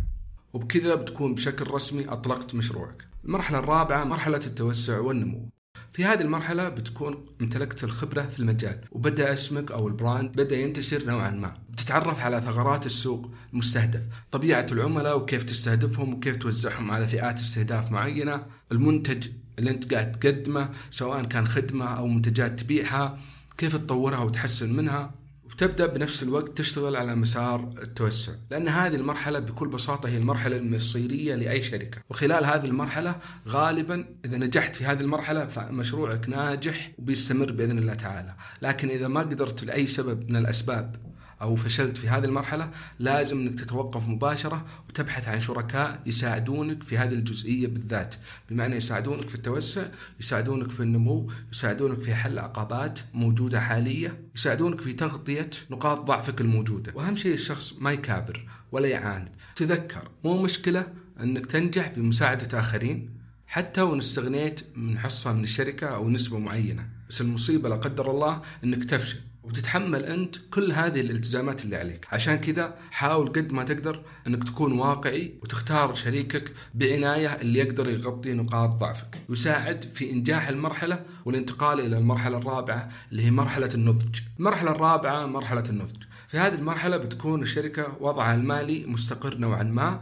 وبكذا 0.54 0.94
بتكون 0.94 1.34
بشكل 1.34 1.70
رسمي 1.70 2.08
أطلقت 2.08 2.54
مشروعك. 2.54 3.08
المرحلة 3.24 3.58
الرابعة 3.58 4.04
مرحلة 4.04 4.40
التوسع 4.46 4.98
والنمو. 4.98 5.48
في 5.92 6.04
هذه 6.04 6.20
المرحلة 6.20 6.68
بتكون 6.68 7.26
امتلكت 7.40 7.84
الخبرة 7.84 8.22
في 8.22 8.38
المجال 8.40 8.80
وبدأ 8.92 9.32
اسمك 9.32 9.72
أو 9.72 9.88
البراند 9.88 10.32
بدأ 10.32 10.56
ينتشر 10.56 11.04
نوعا 11.04 11.30
ما. 11.30 11.54
بتتعرف 11.70 12.20
على 12.20 12.40
ثغرات 12.40 12.86
السوق 12.86 13.30
المستهدف 13.52 14.02
طبيعة 14.32 14.66
العملاء 14.72 15.18
وكيف 15.18 15.44
تستهدفهم 15.44 16.14
وكيف 16.14 16.36
توزعهم 16.36 16.90
على 16.90 17.06
فئات 17.06 17.38
استهداف 17.38 17.90
معينة. 17.90 18.46
المنتج 18.72 19.28
اللي 19.58 19.70
أنت 19.70 19.94
قاعد 19.94 20.12
تقدمه 20.12 20.70
سواء 20.90 21.24
كان 21.24 21.46
خدمة 21.46 21.84
أو 21.84 22.06
منتجات 22.06 22.60
تبيعها 22.60 23.18
كيف 23.58 23.76
تطورها 23.76 24.18
وتحسن 24.18 24.72
منها. 24.72 25.14
وتبدأ 25.54 25.86
بنفس 25.86 26.22
الوقت 26.22 26.58
تشتغل 26.58 26.96
على 26.96 27.14
مسار 27.14 27.74
التوسع 27.82 28.32
لأن 28.50 28.68
هذه 28.68 28.94
المرحلة 28.94 29.38
بكل 29.38 29.68
بساطة 29.68 30.08
هي 30.08 30.16
المرحلة 30.16 30.56
المصيرية 30.56 31.34
لأي 31.34 31.62
شركة. 31.62 32.00
وخلال 32.10 32.44
هذه 32.44 32.66
المرحلة 32.66 33.16
غالبا 33.48 34.04
إذا 34.24 34.36
نجحت 34.36 34.76
في 34.76 34.84
هذه 34.84 35.00
المرحلة 35.00 35.46
فمشروعك 35.46 36.28
ناجح 36.28 36.92
وبيستمر 36.98 37.52
بإذن 37.52 37.78
الله 37.78 37.94
تعالى. 37.94 38.34
لكن 38.62 38.88
إذا 38.88 39.08
ما 39.08 39.20
قدرت 39.20 39.64
لأي 39.64 39.86
سبب 39.86 40.30
من 40.30 40.36
الأسباب 40.36 40.96
أو 41.44 41.56
فشلت 41.56 41.96
في 41.96 42.08
هذه 42.08 42.24
المرحلة 42.24 42.70
لازم 42.98 43.40
إنك 43.40 43.60
تتوقف 43.60 44.08
مباشرة 44.08 44.66
وتبحث 44.88 45.28
عن 45.28 45.40
شركاء 45.40 46.02
يساعدونك 46.06 46.82
في 46.82 46.98
هذه 46.98 47.12
الجزئية 47.12 47.66
بالذات. 47.66 48.14
بمعنى 48.50 48.76
يساعدونك 48.76 49.28
في 49.28 49.34
التوسع 49.34 49.86
يساعدونك 50.20 50.70
في 50.70 50.80
النمو 50.80 51.30
يساعدونك 51.52 52.00
في 52.00 52.14
حل 52.14 52.38
عقبات 52.38 52.98
موجودة 53.14 53.60
حاليه 53.60 54.20
يساعدونك 54.34 54.80
في 54.80 54.92
تغطية 54.92 55.50
نقاط 55.70 56.00
ضعفك 56.00 56.40
الموجودة. 56.40 56.92
وأهم 56.94 57.16
شيء 57.16 57.34
الشخص 57.34 57.74
ما 57.80 57.92
يكابر 57.92 58.48
ولا 58.72 58.88
يعاند. 58.88 59.28
تذكر 59.56 60.08
مو 60.24 60.42
مشكلة 60.42 60.86
إنك 61.20 61.46
تنجح 61.46 61.88
بمساعدة 61.96 62.60
آخرين 62.60 63.10
حتى 63.46 63.80
وإن 63.80 63.98
استغنيت 63.98 64.60
من 64.76 64.98
حصة 64.98 65.32
من 65.32 65.42
الشركة 65.42 65.86
أو 65.86 66.10
نسبة 66.10 66.38
معينة. 66.38 66.88
بس 67.10 67.20
المصيبة 67.20 67.68
لا 67.68 67.76
قدر 67.76 68.10
الله 68.10 68.42
إنك 68.64 68.84
تفشل. 68.84 69.20
وتتحمل 69.44 70.04
أنت 70.04 70.36
كل 70.50 70.72
هذه 70.72 71.00
الالتزامات 71.00 71.64
اللي 71.64 71.76
عليك. 71.76 72.06
عشان 72.12 72.36
كذا 72.36 72.74
حاول 72.90 73.28
قد 73.28 73.52
ما 73.52 73.64
تقدر 73.64 74.02
إنك 74.26 74.44
تكون 74.44 74.72
واقعي 74.72 75.38
وتختار 75.42 75.94
شريكك 75.94 76.52
بعناية 76.74 77.28
اللي 77.28 77.58
يقدر 77.58 77.88
يغطي 77.88 78.34
نقاط 78.34 78.70
ضعفك. 78.70 79.22
ويساعد 79.28 79.84
في 79.94 80.10
إنجاح 80.10 80.48
المرحلة 80.48 81.04
والانتقال 81.24 81.80
إلى 81.80 81.98
المرحلة 81.98 82.38
الرابعة 82.38 82.88
اللي 83.12 83.22
هي 83.22 83.30
مرحلة 83.30 83.70
النضج. 83.74 84.20
المرحلة 84.38 84.70
الرابعة 84.70 85.26
مرحلة 85.26 85.64
النضج. 85.68 86.02
في 86.28 86.38
هذه 86.38 86.54
المرحلة 86.54 86.96
بتكون 86.96 87.42
الشركة 87.42 87.96
وضعها 88.00 88.34
المالي 88.34 88.86
مستقر 88.86 89.38
نوعا 89.38 89.62
ما 89.62 90.00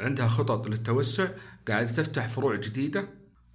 عندها 0.00 0.28
خطط 0.28 0.68
للتوسع 0.68 1.28
قاعدة 1.68 1.92
تفتح 1.92 2.28
فروع 2.28 2.56
جديدة 2.56 3.08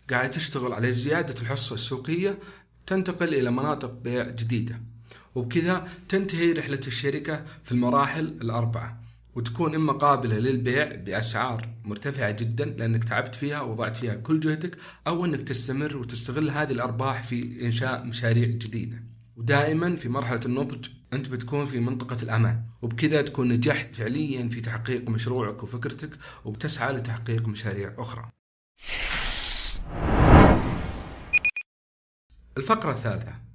قاعدة 0.09 0.27
تشتغل 0.27 0.73
على 0.73 0.93
زيادة 0.93 1.41
الحصة 1.41 1.73
السوقية 1.73 2.39
تنتقل 2.87 3.33
إلى 3.33 3.51
مناطق 3.51 3.93
بيع 3.93 4.29
جديدة. 4.29 4.81
وبكذا 5.37 5.87
تنتهي 6.09 6.51
رحلة 6.51 6.79
الشركة 6.87 7.45
في 7.63 7.71
المراحل 7.71 8.25
الأربعة 8.25 9.01
وتكون 9.35 9.75
إما 9.75 9.93
قابلة 9.93 10.37
للبيع 10.37 10.95
بأسعار 10.95 11.69
مرتفعة 11.85 12.31
جدا 12.31 12.65
لأنك 12.65 13.03
تعبت 13.03 13.35
فيها 13.35 13.61
وضعت 13.61 13.97
فيها 13.97 14.15
كل 14.15 14.39
جهدك 14.39 14.77
أو 15.07 15.25
أنك 15.25 15.41
تستمر 15.41 15.97
وتستغل 15.97 16.49
هذه 16.49 16.71
الأرباح 16.71 17.23
في 17.23 17.65
إنشاء 17.65 18.03
مشاريع 18.03 18.47
جديدة. 18.47 19.03
ودائما 19.35 19.95
في 19.95 20.09
مرحلة 20.09 20.39
النضج 20.45 20.87
أنت 21.13 21.29
بتكون 21.29 21.65
في 21.65 21.79
منطقة 21.79 22.17
الأمان 22.23 22.63
وبكذا 22.81 23.21
تكون 23.21 23.49
نجحت 23.49 23.95
فعليا 23.95 24.49
في 24.49 24.61
تحقيق 24.61 25.09
مشروعك 25.09 25.63
وفكرتك 25.63 26.09
وبتسعى 26.45 26.93
لتحقيق 26.93 27.47
مشاريع 27.47 27.93
أخرى. 27.97 28.29
الفقرة 32.57 32.91
الثالثة. 32.91 33.46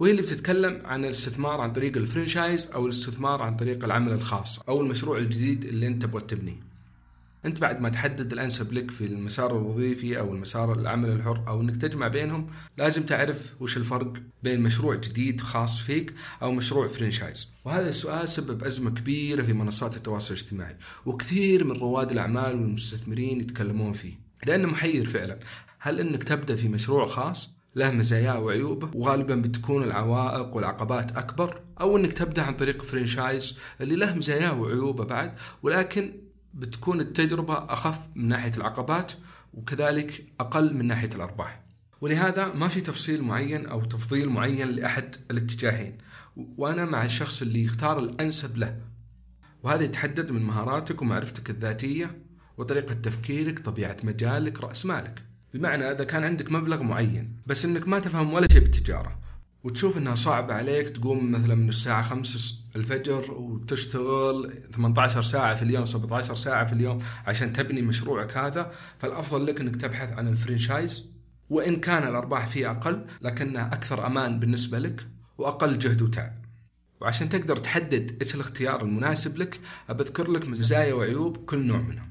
وهي 0.00 0.10
اللي 0.10 0.22
بتتكلم 0.22 0.82
عن 0.84 1.04
الاستثمار 1.04 1.60
عن 1.60 1.72
طريق 1.72 1.96
الفرنشايز 1.96 2.70
أو 2.74 2.84
الاستثمار 2.84 3.42
عن 3.42 3.56
طريق 3.56 3.84
العمل 3.84 4.12
الخاص 4.12 4.60
أو 4.60 4.80
المشروع 4.80 5.18
الجديد 5.18 5.64
اللي 5.64 5.86
أنت 5.86 6.02
تبغى 6.02 6.20
تبنيه. 6.20 6.60
أنت 7.44 7.60
بعد 7.60 7.80
ما 7.80 7.88
تحدد 7.88 8.32
الانسب 8.32 8.72
لك 8.72 8.90
في 8.90 9.04
المسار 9.04 9.58
الوظيفي 9.58 10.18
أو 10.18 10.34
المسار 10.34 10.72
العمل 10.72 11.08
الحر 11.08 11.44
أو 11.48 11.60
إنك 11.60 11.76
تجمع 11.76 12.08
بينهم 12.08 12.46
لازم 12.78 13.02
تعرف 13.02 13.54
وش 13.60 13.76
الفرق 13.76 14.12
بين 14.42 14.60
مشروع 14.60 14.94
جديد 14.94 15.40
خاص 15.40 15.80
فيك 15.80 16.14
أو 16.42 16.52
مشروع 16.52 16.88
فرنشايز. 16.88 17.52
وهذا 17.64 17.88
السؤال 17.88 18.28
سبب 18.28 18.64
أزمة 18.64 18.90
كبيرة 18.90 19.42
في 19.42 19.52
منصات 19.52 19.96
التواصل 19.96 20.34
الاجتماعي 20.34 20.76
وكثير 21.06 21.64
من 21.64 21.76
رواد 21.76 22.10
الأعمال 22.10 22.54
والمستثمرين 22.54 23.40
يتكلمون 23.40 23.92
فيه. 23.92 24.14
لأنه 24.46 24.68
محير 24.68 25.04
فعلا. 25.04 25.38
هل 25.78 26.00
إنك 26.00 26.24
تبدأ 26.24 26.56
في 26.56 26.68
مشروع 26.68 27.06
خاص؟ 27.06 27.59
له 27.74 27.90
مزاياه 27.90 28.40
وعيوبه 28.40 28.90
وغالبا 28.94 29.34
بتكون 29.34 29.82
العوائق 29.82 30.56
والعقبات 30.56 31.16
أكبر 31.16 31.60
أو 31.80 31.96
إنك 31.96 32.12
تبدأ 32.12 32.42
عن 32.42 32.56
طريق 32.56 32.82
فرنشايز 32.82 33.58
اللي 33.80 33.96
له 33.96 34.14
مزاياه 34.14 34.60
وعيوبه 34.60 35.04
بعد 35.04 35.34
ولكن 35.62 36.12
بتكون 36.54 37.00
التجربة 37.00 37.54
أخف 37.54 37.98
من 38.14 38.28
ناحية 38.28 38.52
العقبات 38.56 39.12
وكذلك 39.54 40.26
أقل 40.40 40.74
من 40.74 40.86
ناحية 40.86 41.10
الأرباح. 41.14 41.62
ولهذا 42.00 42.54
ما 42.54 42.68
في 42.68 42.80
تفصيل 42.80 43.22
معين 43.22 43.66
أو 43.66 43.84
تفضيل 43.84 44.28
معين 44.28 44.68
لأحد 44.68 45.16
الاتجاهين 45.30 45.98
وأنا 46.36 46.84
مع 46.84 47.04
الشخص 47.04 47.42
اللي 47.42 47.64
يختار 47.64 47.98
الأنسب 47.98 48.56
له. 48.56 48.80
وهذا 49.62 49.84
يتحدد 49.84 50.30
من 50.30 50.42
مهاراتك 50.42 51.02
ومعرفتك 51.02 51.50
الذاتية 51.50 52.22
وطريقة 52.58 52.94
تفكيرك 52.94 53.58
طبيعة 53.58 53.96
مجالك 54.02 54.60
رأس 54.60 54.86
مالك. 54.86 55.29
بمعنى 55.54 55.90
إذا 55.90 56.04
كان 56.04 56.24
عندك 56.24 56.52
مبلغ 56.52 56.82
معين 56.82 57.36
بس 57.46 57.64
إنك 57.64 57.88
ما 57.88 58.00
تفهم 58.00 58.32
ولا 58.32 58.48
شيء 58.52 58.60
بالتجارة 58.60 59.18
وتشوف 59.64 59.98
إنها 59.98 60.14
صعبة 60.14 60.54
عليك 60.54 60.88
تقوم 60.88 61.32
مثلا 61.32 61.54
من 61.54 61.68
الساعة 61.68 62.02
5 62.02 62.58
الفجر 62.76 63.32
وتشتغل 63.32 64.52
18 64.74 65.22
ساعة 65.22 65.54
في 65.54 65.62
اليوم 65.62 65.86
17 65.86 66.34
ساعة 66.34 66.66
في 66.66 66.72
اليوم 66.72 66.98
عشان 67.26 67.52
تبني 67.52 67.82
مشروعك 67.82 68.36
هذا 68.36 68.72
فالأفضل 68.98 69.46
لك 69.46 69.60
إنك 69.60 69.76
تبحث 69.76 70.12
عن 70.12 70.28
الفرنشايز 70.28 71.12
وإن 71.50 71.76
كان 71.76 72.08
الأرباح 72.08 72.46
فيه 72.46 72.70
أقل 72.70 73.06
لكنها 73.20 73.66
أكثر 73.66 74.06
أمان 74.06 74.40
بالنسبة 74.40 74.78
لك 74.78 75.06
وأقل 75.38 75.78
جهد 75.78 76.02
وتعب. 76.02 76.40
وعشان 77.00 77.28
تقدر 77.28 77.56
تحدد 77.56 78.22
إيش 78.22 78.34
الاختيار 78.34 78.82
المناسب 78.82 79.36
لك 79.36 79.60
بذكر 79.88 80.30
لك 80.30 80.48
مزايا 80.48 80.94
وعيوب 80.94 81.36
كل 81.36 81.66
نوع 81.66 81.78
منهم. 81.78 82.10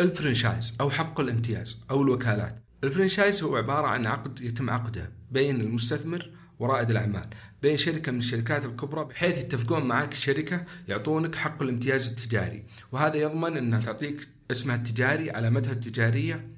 الفرنشايز 0.00 0.76
أو 0.80 0.90
حق 0.90 1.20
الامتياز 1.20 1.84
أو 1.90 2.02
الوكالات. 2.02 2.62
الفرنشايز 2.84 3.42
هو 3.42 3.56
عبارة 3.56 3.86
عن 3.86 4.06
عقد 4.06 4.40
يتم 4.40 4.70
عقده 4.70 5.12
بين 5.30 5.60
المستثمر 5.60 6.30
ورائد 6.58 6.90
الأعمال 6.90 7.26
بين 7.62 7.76
شركة 7.76 8.12
من 8.12 8.18
الشركات 8.18 8.64
الكبرى 8.64 9.04
بحيث 9.04 9.38
يتفقون 9.38 9.88
معك 9.88 10.12
الشركة 10.12 10.64
يعطونك 10.88 11.34
حق 11.34 11.62
الامتياز 11.62 12.08
التجاري. 12.08 12.64
وهذا 12.92 13.16
يضمن 13.16 13.56
أنها 13.56 13.80
تعطيك 13.80 14.28
اسمها 14.50 14.76
التجاري 14.76 15.30
علامتها 15.30 15.72
التجارية. 15.72 16.48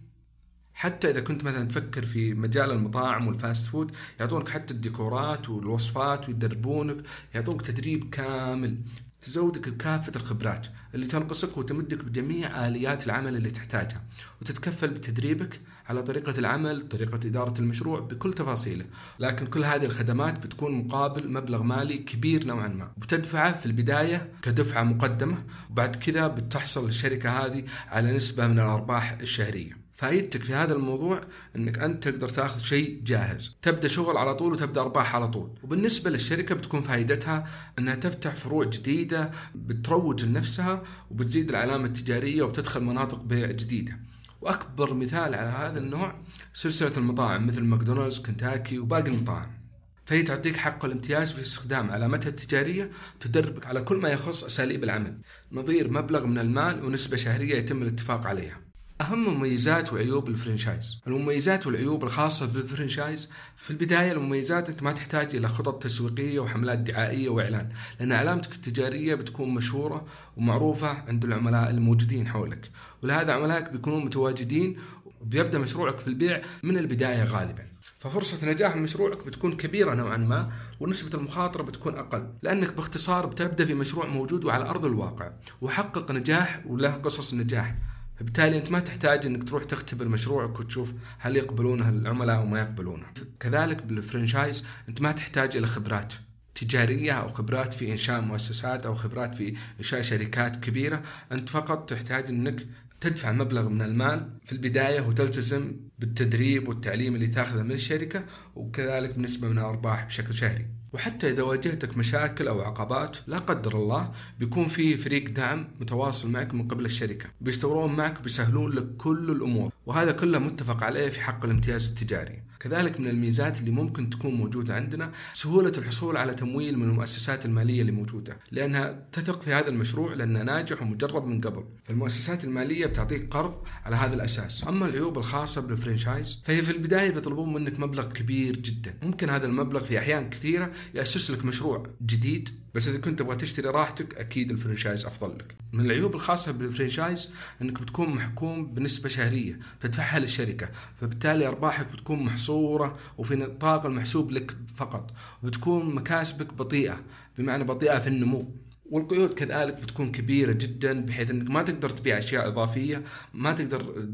حتى 0.75 1.11
إذا 1.11 1.21
كنت 1.21 1.45
مثلا 1.45 1.69
تفكر 1.69 2.07
في 2.07 2.35
مجال 2.35 2.71
المطاعم 2.71 3.27
وال 3.27 3.40
fast 3.40 3.67
food 3.67 3.93
يعطونك 4.21 4.49
حتى 4.49 4.75
الديكورات 4.75 5.49
والوصفات 5.49 6.29
ويدربونك 6.29 6.97
يعطونك 7.35 7.63
تدريب 7.63 8.11
كامل. 8.11 8.79
تزودك 9.23 9.69
بكافة 9.69 10.13
الخبرات 10.17 10.67
اللي 10.95 11.07
تنقصك 11.07 11.59
وتمدك 11.59 12.05
بجميع 12.05 12.67
آليات 12.67 13.07
العمل 13.07 13.37
اللي 13.37 13.51
تحتاجها 13.51 14.03
وتتكفل 14.41 14.89
بتدريبك 14.89 15.61
على 15.89 16.03
طريقة 16.03 16.39
العمل 16.39 16.81
طريقة 16.81 17.15
إدارة 17.15 17.61
المشروع 17.61 18.01
بكل 18.01 18.33
تفاصيله. 18.33 18.85
لكن 19.19 19.47
كل 19.47 19.65
هذه 19.65 19.85
الخدمات 19.85 20.47
بتكون 20.47 20.73
مقابل 20.73 21.33
مبلغ 21.33 21.63
مالي 21.63 21.99
كبير 21.99 22.47
نوعا 22.47 22.69
ما. 22.69 22.93
بتدفعه 22.97 23.59
في 23.59 23.67
البداية 23.67 24.33
كدفعة 24.43 24.83
مقدمة 24.83 25.45
وبعد 25.71 25.97
كذا 25.97 26.27
بتحصل 26.27 26.89
الشركة 26.89 27.31
هذه 27.31 27.65
على 27.89 28.17
نسبة 28.17 28.47
من 28.47 28.59
الأرباح 28.59 29.13
الشهرية. 29.13 29.82
فائدتك 29.95 30.43
في 30.43 30.55
هذا 30.55 30.73
الموضوع 30.73 31.25
إنك 31.57 31.79
أنت 31.79 32.09
تقدر 32.09 32.29
تاخذ 32.29 32.61
شيء 32.61 33.01
جاهز. 33.05 33.57
تبدأ 33.63 33.89
شغل 33.89 34.17
على 34.17 34.35
طول 34.35 34.53
وتبدأ 34.53 34.81
أرباح 34.81 35.15
على 35.15 35.29
طول. 35.29 35.51
وبالنسبة 35.63 36.11
للشركة 36.11 36.55
بتكون 36.55 36.83
فائدتها 36.83 37.49
إنها 37.79 37.95
تفتح 37.95 38.35
فروع 38.35 38.65
جديدة 38.65 39.31
بتروج 39.55 40.25
لنفسها 40.25 40.83
وبتزيد 41.11 41.49
العلامة 41.49 41.85
التجارية 41.85 42.43
وبتدخل 42.43 42.83
مناطق 42.83 43.23
بيع 43.23 43.51
جديدة. 43.51 43.99
وأكبر 44.41 44.95
مثال 44.95 45.35
على 45.35 45.49
هذا 45.49 45.79
النوع 45.79 46.15
سلسلة 46.55 46.97
المطاعم 46.97 47.47
مثل 47.47 47.65
ماكدونالدز 47.65 48.19
كنتاكي 48.19 48.79
وباقي 48.79 49.11
المطاعم. 49.11 49.63
فهي 50.05 50.23
تعطيك 50.23 50.57
حق 50.57 50.85
الامتياز 50.85 51.33
في 51.33 51.41
استخدام 51.41 51.91
علامتها 51.91 52.29
التجارية 52.29 52.91
تدربك 53.21 53.67
على 53.67 53.81
كل 53.81 53.97
ما 53.97 54.09
يخص 54.09 54.45
أساليب 54.45 54.85
العمل. 54.85 55.19
نظير 55.53 55.91
مبلغ 55.91 56.27
من 56.27 56.39
المال 56.39 56.85
ونسبة 56.85 57.17
شهرية 57.17 57.57
يتم 57.57 57.83
الاتفاق 57.83 58.27
عليها. 58.27 58.62
أهم 59.03 59.35
مميزات 59.35 59.93
وعيوب 59.93 60.29
ال 60.29 60.35
franchise. 60.35 61.03
المميزات 61.07 61.67
والعيوب 61.67 62.05
الخاصة 62.05 62.47
بال 62.47 62.62
franchise 62.62 63.33
في 63.57 63.71
البداية 63.71 64.13
المميزات 64.13 64.69
أنت 64.69 64.83
ما 64.83 64.93
تحتاج 64.93 65.37
إلى 65.37 65.49
خطط 65.49 65.83
تسويقية 65.83 66.41
وحملات 66.41 66.79
دعائية 66.79 67.29
وإعلان 67.29 67.69
لأن 68.01 68.13
علامتك 68.13 68.53
التجارية 68.55 69.15
بتكون 69.15 69.55
مشهورة 69.55 70.07
ومعروفة 70.37 70.89
عند 70.89 71.25
العملاء 71.25 71.71
الموجودين 71.71 72.29
حولك. 72.29 72.71
ولهذا 73.03 73.33
عملائك 73.33 73.71
بيكونون 73.71 74.05
متواجدين 74.05 74.77
وبيبدأ 75.21 75.59
مشروعك 75.59 75.99
في 75.99 76.09
البيع 76.09 76.43
من 76.63 76.79
البداية 76.79 77.25
غالبا. 77.25 77.63
ففرصة 77.99 78.51
نجاح 78.51 78.77
مشروعك 78.77 79.27
بتكون 79.27 79.57
كبيرة 79.57 79.95
نوعا 79.95 80.17
ما 80.17 80.51
ونسبة 80.81 81.19
المخاطرة 81.19 81.63
بتكون 81.63 81.95
أقل 81.95 82.29
لأنك 82.43 82.73
باختصار 82.73 83.27
بتبدأ 83.27 83.65
في 83.65 83.75
مشروع 83.75 84.07
موجود 84.07 84.45
وعلى 84.45 84.65
أرض 84.65 84.85
الواقع. 84.85 85.33
وحقق 85.61 86.11
نجاح 86.11 86.63
وله 86.67 86.91
قصص 86.91 87.35
نجاح 87.35 87.77
بالتالي 88.23 88.59
أنت 88.59 88.71
ما 88.71 88.81
تحتاج 88.81 89.27
إنك 89.27 89.49
تروح 89.49 89.65
تختبر 89.65 90.09
مشروعك 90.09 90.61
وتشوف 90.61 90.93
هل 91.19 91.37
يقبلونه 91.37 91.89
العملاء 91.89 92.37
أو 92.37 92.47
ما 92.47 92.61
يقبلونه. 92.61 93.07
كذلك 93.41 93.83
بالفرنشايز 93.83 94.65
أنت 94.89 95.01
ما 95.01 95.13
تحتاج 95.13 95.57
إلى 95.57 95.67
خبرات 95.67 96.13
تجارية 96.55 97.13
أو 97.13 97.29
خبرات 97.29 97.75
في 97.75 97.93
إنشاء 97.93 98.21
مؤسسات 98.21 98.87
أو 98.87 98.95
خبرات 98.95 99.35
في 99.35 99.57
إنشاء 99.79 100.03
شركات 100.03 100.57
كبيرة 100.57 101.03
أنت 101.33 101.49
فقط 101.49 101.91
تحتاج 101.91 102.27
أنك 102.29 102.67
تدفع 103.01 103.33
مبلغ 103.33 103.69
من 103.69 103.83
المال 103.83 104.31
في 104.45 104.53
البداية 104.53 105.01
وتلتزم 105.01 105.77
بالتدريب 105.99 106.69
والتعليم 106.69 107.15
اللي 107.15 107.27
تاخذه 107.27 107.63
من 107.63 107.73
الشركة 107.73 108.25
وكذلك 108.55 109.15
بنسبة 109.15 109.49
من 109.49 109.59
الأرباح 109.59 110.05
بشكل 110.05 110.35
شهري 110.35 110.82
وحتى 110.93 111.31
إذا 111.31 111.43
واجهتك 111.43 111.97
مشاكل 111.97 112.49
أو 112.49 112.61
عقبات 112.61 113.17
لا 113.27 113.39
قدر 113.39 113.77
الله 113.77 114.13
بيكون 114.39 114.69
في 114.69 114.97
فريق 114.97 115.31
دعم 115.31 115.69
متواصل 115.81 116.31
معك 116.31 116.55
من 116.55 116.69
قبل 116.69 116.85
الشركة. 116.85 117.27
بيشتغلون 117.41 117.97
معك 117.97 118.21
وبيسهلون 118.21 118.73
لك 118.73 118.97
كل 118.97 119.31
الأمور. 119.31 119.73
وهذا 119.87 120.13
كله 120.13 120.39
متفق 120.39 120.85
عليه 120.85 121.09
في 121.09 121.21
حق 121.21 121.45
الامتياز 121.45 121.89
التجاري. 121.89 122.43
كذلك 122.63 123.01
من 123.01 123.07
الميزات 123.07 123.61
اللي 123.61 123.71
ممكن 123.71 124.11
تكون 124.11 124.35
موجودة 124.35 124.75
عندنا 124.75 125.13
سهولة 125.33 125.73
الحصول 125.79 126.17
على 126.17 126.35
تمويل 126.35 126.79
من 126.79 126.89
المؤسسات 126.89 127.47
المالية 127.47 127.81
اللي 127.81 127.93
موجودة 127.93 128.37
لأنها 128.51 129.07
تثق 129.13 129.43
في 129.43 129.53
هذا 129.53 129.69
المشروع 129.69 130.15
لأنه 130.15 130.43
ناجح 130.43 130.83
ومجرب 130.83 131.27
من 131.27 131.41
قبل. 131.41 131.65
فالمؤسسات 131.85 132.45
المالية 132.45 132.87
بتعطيك 132.87 133.35
قرض 133.35 133.65
على 133.85 133.97
هذا 133.97 134.15
الأساس. 134.15 134.69
أما 134.69 134.87
العيوب 134.87 135.19
الخاصة 135.19 135.61
بالفرنشايز 135.61 136.43
فهي 136.45 136.63
في 136.63 136.71
البداية 136.71 137.11
بيطلبون 137.11 137.53
منك 137.53 137.81
مبلغ 137.81 138.13
كبير 138.13 138.57
جدا. 138.57 138.95
ممكن 139.03 139.31
هذا 139.31 139.47
المبلغ 139.47 139.85
في 139.85 139.99
أحيان 139.99 140.31
كثيرة 140.31 140.73
يأسس 140.95 141.31
لك 141.31 141.45
مشروع 141.45 141.87
جديد 142.07 142.62
بس 142.75 142.89
إذا 142.89 142.99
كنت 142.99 143.19
تبغى 143.19 143.37
تشتري 143.37 143.69
راحتك 143.69 144.15
أكيد 144.15 144.51
الفرنشايز 144.51 145.07
أفضل 145.07 145.39
لك. 145.39 145.55
من 145.73 145.87
العيوب 145.87 146.15
الخاصة 146.15 146.53
بالفرنشايز 146.53 147.31
إنك 147.63 147.83
بتكون 147.83 148.09
محكوم 148.09 148.75
بنسبة 148.75 149.09
شهرية 149.09 149.59
تدفعها 149.81 150.19
للشركه، 150.19 150.69
فبالتالي 151.01 151.47
أرباحك 151.47 151.93
بتكون 151.93 152.23
محصورة 152.23 152.99
وفي 153.19 153.37
نطاق 153.37 153.87
المحسوب 153.87 154.31
لك 154.31 154.57
فقط، 154.77 155.11
وبتكون 155.43 155.95
مكاسبك 155.95 156.55
بطيئة، 156.55 157.01
بمعنى 157.39 157.65
بطيئة 157.65 157.99
في 157.99 158.07
النمو. 158.07 158.55
والقيود 158.91 159.35
كذلك 159.35 159.83
بتكون 159.83 160.13
كبيرة 160.13 160.53
جدا 160.53 161.01
بحيث 161.01 161.31
إنك 161.31 161.51
ما 161.51 161.63
تقدر 161.63 161.91
تبيع 161.91 162.19
أشياء 162.19 162.49
إضافية، 162.49 163.03
ما 163.35 163.53
تقدر 163.53 164.09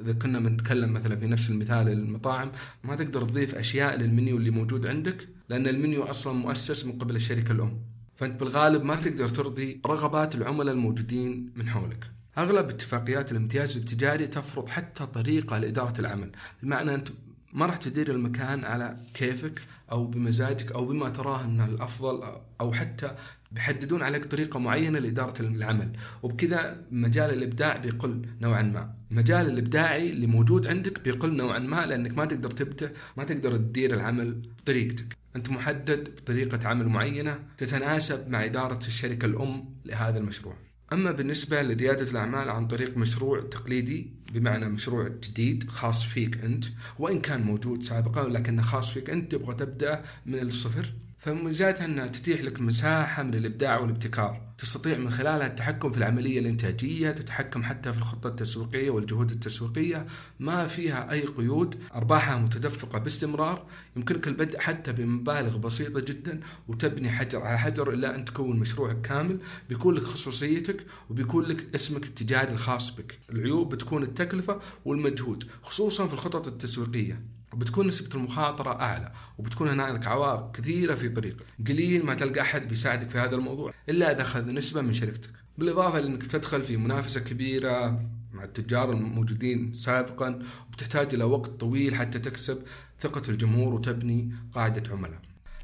إذا 0.00 0.12
كنا 0.12 0.40
بنتكلم 0.40 0.92
مثلا 0.92 1.16
في 1.16 1.26
نفس 1.26 1.50
المثال 1.50 1.88
المطاعم، 1.88 2.52
ما 2.84 2.96
تقدر 2.96 3.24
تضيف 3.24 3.54
أشياء 3.54 3.96
للمنيو 3.96 4.36
اللي 4.36 4.50
موجود 4.50 4.86
عندك 4.86 5.28
لأن 5.50 5.66
المنيو 5.66 6.02
أصلا 6.02 6.32
مؤسس 6.32 6.86
من 6.86 6.92
قبل 6.92 7.16
الشركة 7.16 7.52
الأم. 7.52 7.78
فأنت 8.16 8.40
بالغالب 8.40 8.84
ما 8.84 8.96
تقدر 8.96 9.28
ترضي 9.28 9.80
رغبات 9.86 10.34
العملاء 10.34 10.74
الموجودين 10.74 11.52
من 11.56 11.68
حولك. 11.68 12.10
أغلب 12.38 12.68
اتفاقيات 12.68 13.32
الامتياز 13.32 13.76
التجاري 13.76 14.26
تفرض 14.26 14.68
حتى 14.68 15.06
طريقة 15.06 15.58
لإدارة 15.58 16.00
العمل، 16.00 16.30
بمعنى 16.62 16.94
أنت 16.94 17.08
ما 17.52 17.66
راح 17.66 17.76
تدير 17.76 18.10
المكان 18.10 18.64
على 18.64 18.96
كيفك 19.14 19.60
أو 19.92 20.06
بمزاجك 20.06 20.72
أو 20.72 20.84
بما 20.84 21.08
تراه 21.08 21.44
إنه 21.44 21.64
الأفضل 21.64 22.22
أو 22.60 22.72
حتى 22.72 23.14
بيحددون 23.52 24.02
عليك 24.02 24.24
طريقة 24.24 24.58
معينة 24.58 24.98
لإدارة 24.98 25.42
العمل 25.42 25.92
وبكذا 26.22 26.84
مجال 26.90 27.30
الإبداع 27.30 27.76
بيقل 27.76 28.26
نوعا 28.40 28.62
ما 28.62 28.94
المجال 29.10 29.46
الإبداعي 29.46 30.10
اللي 30.10 30.26
موجود 30.26 30.66
عندك 30.66 31.00
بيقل 31.00 31.36
نوعا 31.36 31.58
ما 31.58 31.86
لأنك 31.86 32.16
ما 32.18 32.24
تقدر 32.24 32.50
تبدع 32.50 32.88
ما 33.16 33.24
تقدر 33.24 33.56
تدير 33.56 33.94
العمل 33.94 34.42
بطريقتك 34.62 35.19
أنت 35.36 35.50
محدد 35.50 36.16
بطريقة 36.16 36.68
عمل 36.68 36.88
معينة 36.88 37.44
تتناسب 37.58 38.28
مع 38.28 38.44
إدارة 38.44 38.86
الشركة 38.86 39.26
الأم 39.26 39.74
لهذا 39.84 40.18
المشروع. 40.18 40.56
أما 40.92 41.12
بالنسبة 41.12 41.62
لريادة 41.62 42.10
الأعمال 42.10 42.50
عن 42.50 42.66
طريق 42.66 42.96
مشروع 42.96 43.40
تقليدي 43.40 44.10
بمعنى 44.32 44.68
مشروع 44.68 45.08
جديد 45.08 45.70
خاص 45.70 46.06
فيك 46.06 46.44
أنت 46.44 46.64
وإن 46.98 47.20
كان 47.20 47.42
موجود 47.42 47.82
سابقا 47.82 48.22
ولكنه 48.22 48.62
خاص 48.62 48.92
فيك 48.92 49.10
أنت 49.10 49.32
تبغى 49.32 49.54
تبدأ 49.54 50.02
من 50.26 50.38
الصفر 50.38 50.92
فمميزاتها 51.18 51.84
أنها 51.84 52.06
تتيح 52.06 52.40
لك 52.40 52.60
مساحة 52.60 53.22
من 53.22 53.34
الإبداع 53.34 53.78
والابتكار. 53.80 54.49
تستطيع 54.60 54.98
من 54.98 55.10
خلالها 55.10 55.46
التحكم 55.46 55.90
في 55.90 55.98
العملية 55.98 56.40
الإنتاجية 56.40 57.10
تتحكم 57.10 57.62
حتى 57.62 57.92
في 57.92 57.98
الخطة 57.98 58.28
التسويقية 58.28 58.90
والجهود 58.90 59.30
التسويقية. 59.30 60.06
ما 60.40 60.66
فيها 60.66 61.10
أي 61.10 61.26
قيود 61.26 61.78
أرباحها 61.94 62.36
متدفقة 62.36 62.98
باستمرار. 62.98 63.66
يمكنك 63.96 64.28
البدء 64.28 64.58
حتى 64.58 64.92
بمبالغ 64.92 65.56
بسيطة 65.56 66.00
جدا 66.00 66.40
وتبني 66.68 67.10
حجر 67.10 67.42
على 67.42 67.58
حجر 67.58 67.92
إلا 67.92 68.14
أن 68.14 68.24
تكون 68.24 68.58
مشروعك 68.58 69.00
كامل. 69.00 69.40
بيكون 69.68 69.94
لك 69.94 70.02
خصوصيتك 70.02 70.86
وبيكون 71.10 71.44
لك 71.44 71.74
اسمك 71.74 72.04
التجاري 72.04 72.52
الخاص 72.52 72.96
بك. 72.96 73.18
العيوب 73.30 73.74
بتكون 73.74 74.02
التكلفة 74.02 74.60
والمجهود 74.84 75.44
خصوصا 75.62 76.06
في 76.06 76.12
الخطط 76.12 76.46
التسويقية. 76.46 77.39
وبتكون 77.52 77.86
نسبة 77.86 78.14
المخاطرة 78.14 78.80
أعلى 78.80 79.12
وبتكون 79.38 79.68
هنالك 79.68 80.06
عوائق 80.06 80.50
كثيرة 80.52 80.94
في 80.94 81.08
طريقك 81.08 81.46
قليل 81.68 82.06
ما 82.06 82.14
تلقى 82.14 82.40
أحد 82.40 82.68
بيساعدك 82.68 83.10
في 83.10 83.18
هذا 83.18 83.36
الموضوع 83.36 83.74
إلا 83.88 84.12
إذا 84.12 84.22
أخذ 84.22 84.52
نسبة 84.52 84.80
من 84.80 84.92
شركتك. 84.92 85.30
بالإضافة 85.58 86.00
لأنك 86.00 86.26
تدخل 86.26 86.62
في 86.62 86.76
منافسة 86.76 87.20
كبيرة 87.20 88.00
مع 88.32 88.44
التجار 88.44 88.92
الموجودين 88.92 89.72
سابقا 89.72 90.42
وبتحتاج 90.68 91.14
إلى 91.14 91.24
وقت 91.24 91.50
طويل 91.50 91.94
حتى 91.94 92.18
تكسب 92.18 92.58
ثقة 92.98 93.22
الجمهور 93.28 93.74
وتبني 93.74 94.32
قاعدة 94.52 94.92
عملاء. 94.92 95.20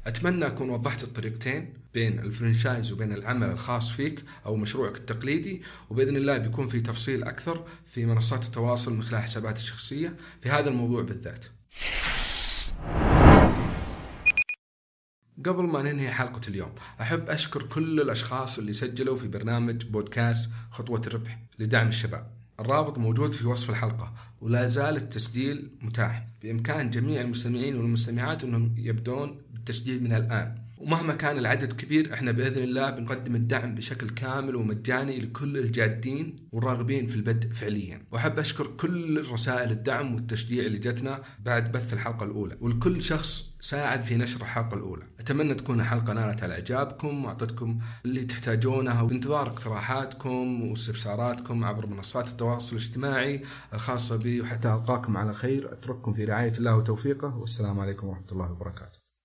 أتمنى 0.07 0.47
أكون 0.47 0.69
وضحت 0.69 1.03
الطريقتين 1.03 1.73
بين 1.93 2.19
الفرنشايز 2.19 2.91
وبين 2.91 3.13
العمل 3.13 3.49
الخاص 3.49 3.91
فيك 3.91 4.23
أو 4.45 4.55
مشروعك 4.55 4.97
التقليدي 4.97 5.61
وبإذن 5.89 6.15
الله 6.15 6.37
بيكون 6.37 6.67
في 6.67 6.79
تفصيل 6.79 7.23
أكثر 7.23 7.65
في 7.85 8.05
منصات 8.05 8.45
التواصل 8.45 8.93
من 8.93 9.03
خلال 9.03 9.21
حساباتي 9.21 9.61
الشخصية 9.61 10.15
في 10.41 10.49
هذا 10.49 10.69
الموضوع 10.69 11.01
بالذات. 11.01 11.45
قبل 15.45 15.63
ما 15.63 15.81
ننهي 15.81 16.11
حلقة 16.11 16.41
اليوم 16.47 16.71
أحب 17.01 17.29
أشكر 17.29 17.63
كل 17.63 18.01
الأشخاص 18.01 18.59
اللي 18.59 18.73
سجلوا 18.73 19.15
في 19.15 19.27
برنامج 19.27 19.85
بودكاست 19.85 20.51
خطوة 20.71 21.01
الربح 21.07 21.39
لدعم 21.59 21.87
الشباب. 21.87 22.37
الرابط 22.59 22.97
موجود 22.97 23.33
في 23.33 23.47
وصف 23.47 23.69
الحلقة 23.69 24.13
ولا 24.41 24.67
زال 24.67 24.97
التسجيل 24.97 25.77
متاح. 25.81 26.27
بإمكان 26.41 26.89
جميع 26.89 27.21
المستمعين 27.21 27.75
والمستمعات 27.75 28.43
أنهم 28.43 28.75
يبدون 28.77 29.41
بالتسجيل 29.51 30.03
من 30.03 30.13
الآن. 30.13 30.66
ومهما 30.87 31.13
كان 31.13 31.37
العدد 31.37 31.73
كبير 31.73 32.13
إحنا 32.13 32.31
بإذن 32.31 32.63
الله 32.63 32.89
بنقدم 32.89 33.35
الدعم 33.35 33.75
بشكل 33.75 34.09
كامل 34.09 34.55
ومجاني 34.55 35.19
لكل 35.19 35.57
الجادين 35.57 36.47
والراغبين 36.51 37.07
في 37.07 37.15
البدء 37.15 37.49
فعليا. 37.49 38.01
وأحب 38.11 38.39
أشكر 38.39 38.67
كل 38.67 39.25
رسائل 39.31 39.71
الدعم 39.71 40.15
والتشجيع 40.15 40.65
اللي 40.65 40.77
جتنا 40.77 41.23
بعد 41.39 41.71
بث 41.71 41.93
الحلقة 41.93 42.23
الأولى. 42.23 42.57
ولكل 42.61 43.01
شخص 43.01 43.55
ساعد 43.61 44.01
في 44.01 44.17
نشر 44.17 44.41
الحلقة 44.41 44.75
الأولى. 44.75 45.03
أتمنى 45.19 45.55
تكون 45.55 45.79
الحلقة 45.79 46.13
نالت 46.13 46.43
على 46.43 46.53
إعجابكم 46.53 47.25
وأعطتكم 47.25 47.79
اللي 48.05 48.25
تحتاجونه 48.25 49.03
وبانتظار 49.03 49.47
اقتراحاتكم 49.47 50.69
واستفساراتكم 50.69 51.63
عبر 51.63 51.85
منصات 51.85 52.27
التواصل 52.27 52.75
الاجتماعي 52.75 53.43
الخاصة 53.73 54.17
بي 54.17 54.41
وحتى 54.41 54.67
ألقاكم 54.73 55.17
على 55.17 55.33
خير. 55.33 55.73
أترككم 55.73 56.13
في 56.13 56.25
رعاية 56.25 56.53
الله 56.57 56.75
وتوفيقه. 56.75 57.37
والسلام 57.37 57.79
عليكم 57.79 58.07
ورحمة 58.07 58.31
الله 58.31 58.51
وبركاته. 58.51 58.96